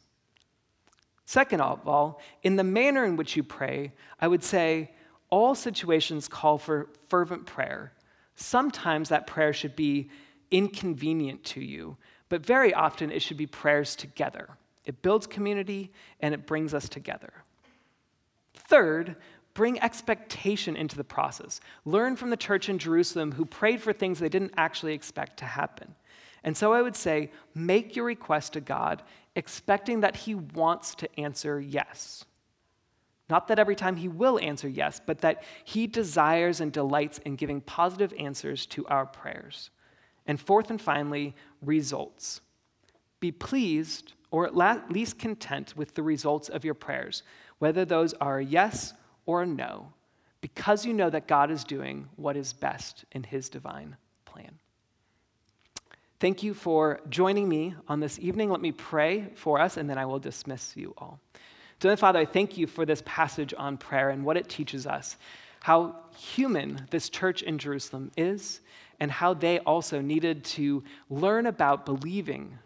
Second 1.25 1.61
of 1.61 1.87
all, 1.87 2.19
in 2.43 2.55
the 2.55 2.63
manner 2.63 3.05
in 3.05 3.15
which 3.15 3.37
you 3.37 3.43
pray, 3.43 3.93
I 4.19 4.27
would 4.27 4.43
say 4.43 4.91
all 5.31 5.55
situations 5.55 6.27
call 6.27 6.59
for 6.59 6.89
fervent 7.09 7.47
prayer. 7.47 7.93
Sometimes 8.35 9.09
that 9.09 9.25
prayer 9.25 9.53
should 9.53 9.75
be 9.75 10.09
inconvenient 10.51 11.43
to 11.45 11.61
you, 11.61 11.97
but 12.29 12.45
very 12.45 12.73
often 12.73 13.11
it 13.11 13.21
should 13.21 13.37
be 13.37 13.47
prayers 13.47 13.95
together. 13.95 14.49
It 14.85 15.01
builds 15.01 15.25
community 15.25 15.91
and 16.19 16.33
it 16.33 16.45
brings 16.45 16.73
us 16.73 16.87
together. 16.87 17.33
Third, 18.53 19.15
bring 19.53 19.81
expectation 19.81 20.75
into 20.75 20.97
the 20.97 21.03
process. 21.03 21.61
Learn 21.85 22.15
from 22.15 22.29
the 22.29 22.37
church 22.37 22.69
in 22.69 22.77
Jerusalem 22.77 23.31
who 23.31 23.45
prayed 23.45 23.81
for 23.81 23.93
things 23.93 24.19
they 24.19 24.29
didn't 24.29 24.53
actually 24.57 24.93
expect 24.93 25.37
to 25.37 25.45
happen. 25.45 25.95
And 26.43 26.57
so 26.57 26.73
I 26.73 26.81
would 26.81 26.95
say, 26.95 27.31
make 27.53 27.95
your 27.95 28.05
request 28.05 28.53
to 28.53 28.61
God, 28.61 29.03
expecting 29.35 30.01
that 30.01 30.15
He 30.15 30.35
wants 30.35 30.95
to 30.95 31.19
answer 31.19 31.59
yes. 31.59 32.25
Not 33.31 33.47
that 33.47 33.59
every 33.59 33.77
time 33.77 33.95
He 33.95 34.09
will 34.09 34.37
answer 34.39 34.67
yes, 34.67 34.99
but 35.03 35.19
that 35.19 35.43
He 35.63 35.87
desires 35.87 36.59
and 36.59 36.69
delights 36.69 37.17
in 37.19 37.37
giving 37.37 37.61
positive 37.61 38.13
answers 38.19 38.65
to 38.67 38.85
our 38.87 39.05
prayers. 39.05 39.69
And 40.27 40.37
fourth 40.37 40.69
and 40.69 40.81
finally, 40.81 41.33
results. 41.61 42.41
Be 43.21 43.31
pleased 43.31 44.13
or 44.31 44.45
at 44.45 44.91
least 44.91 45.17
content 45.17 45.77
with 45.77 45.95
the 45.95 46.03
results 46.03 46.49
of 46.49 46.65
your 46.65 46.73
prayers, 46.73 47.23
whether 47.59 47.85
those 47.85 48.13
are 48.15 48.39
a 48.39 48.45
yes 48.45 48.93
or 49.25 49.43
a 49.43 49.45
no, 49.45 49.93
because 50.41 50.85
you 50.85 50.93
know 50.93 51.09
that 51.09 51.27
God 51.27 51.51
is 51.51 51.63
doing 51.63 52.09
what 52.17 52.35
is 52.35 52.51
best 52.51 53.05
in 53.13 53.23
his 53.23 53.47
divine 53.47 53.95
plan. 54.25 54.59
Thank 56.19 56.43
you 56.43 56.53
for 56.53 56.99
joining 57.09 57.47
me 57.47 57.75
on 57.87 58.01
this 58.01 58.19
evening. 58.19 58.49
Let 58.49 58.61
me 58.61 58.73
pray 58.73 59.29
for 59.35 59.57
us, 59.57 59.77
and 59.77 59.89
then 59.89 59.97
I 59.97 60.05
will 60.05 60.19
dismiss 60.19 60.75
you 60.75 60.93
all. 60.97 61.21
Dear 61.81 61.97
Father, 61.97 62.19
I 62.19 62.25
thank 62.25 62.59
you 62.59 62.67
for 62.67 62.85
this 62.85 63.01
passage 63.07 63.55
on 63.57 63.75
prayer 63.75 64.11
and 64.11 64.23
what 64.23 64.37
it 64.37 64.47
teaches 64.47 64.85
us, 64.85 65.17
how 65.61 65.95
human 66.15 66.85
this 66.91 67.09
church 67.09 67.41
in 67.41 67.57
Jerusalem 67.57 68.11
is, 68.15 68.61
and 68.99 69.09
how 69.09 69.33
they 69.33 69.57
also 69.57 69.99
needed 69.99 70.43
to 70.43 70.83
learn 71.09 71.47
about 71.47 71.87
believing 71.87 72.59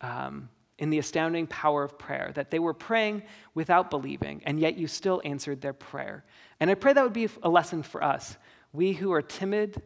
um, 0.00 0.48
in 0.80 0.90
the 0.90 0.98
astounding 0.98 1.46
power 1.46 1.84
of 1.84 1.96
prayer, 1.96 2.32
that 2.34 2.50
they 2.50 2.58
were 2.58 2.74
praying 2.74 3.22
without 3.54 3.88
believing, 3.88 4.42
and 4.44 4.58
yet 4.58 4.76
you 4.76 4.88
still 4.88 5.22
answered 5.24 5.60
their 5.60 5.72
prayer. 5.72 6.24
And 6.58 6.68
I 6.68 6.74
pray 6.74 6.92
that 6.92 7.04
would 7.04 7.12
be 7.12 7.28
a 7.44 7.48
lesson 7.48 7.84
for 7.84 8.02
us, 8.02 8.36
we 8.72 8.94
who 8.94 9.12
are 9.12 9.22
timid 9.22 9.80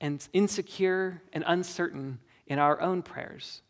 and 0.00 0.26
insecure 0.32 1.22
and 1.32 1.44
uncertain 1.46 2.18
in 2.48 2.58
our 2.58 2.80
own 2.80 3.02
prayers. 3.02 3.62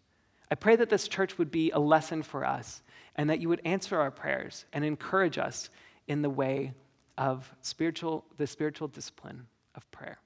I 0.50 0.54
pray 0.54 0.76
that 0.76 0.88
this 0.88 1.08
church 1.08 1.36
would 1.36 1.50
be 1.50 1.72
a 1.72 1.78
lesson 1.78 2.22
for 2.22 2.42
us 2.42 2.80
and 3.16 3.28
that 3.30 3.40
you 3.40 3.48
would 3.48 3.62
answer 3.64 3.98
our 3.98 4.10
prayers 4.10 4.64
and 4.72 4.84
encourage 4.84 5.38
us 5.38 5.70
in 6.06 6.22
the 6.22 6.30
way 6.30 6.72
of 7.18 7.52
spiritual, 7.62 8.24
the 8.36 8.46
spiritual 8.46 8.88
discipline 8.88 9.46
of 9.74 9.90
prayer. 9.90 10.18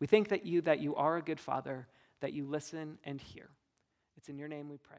We 0.00 0.06
think 0.06 0.28
that 0.28 0.46
you, 0.46 0.62
that 0.62 0.80
you 0.80 0.94
are 0.96 1.16
a 1.16 1.22
good 1.22 1.40
father, 1.40 1.86
that 2.20 2.32
you 2.32 2.46
listen 2.46 2.98
and 3.04 3.20
hear. 3.20 3.48
It's 4.16 4.28
in 4.28 4.38
your 4.38 4.48
name 4.48 4.68
we 4.68 4.78
pray. 4.78 4.98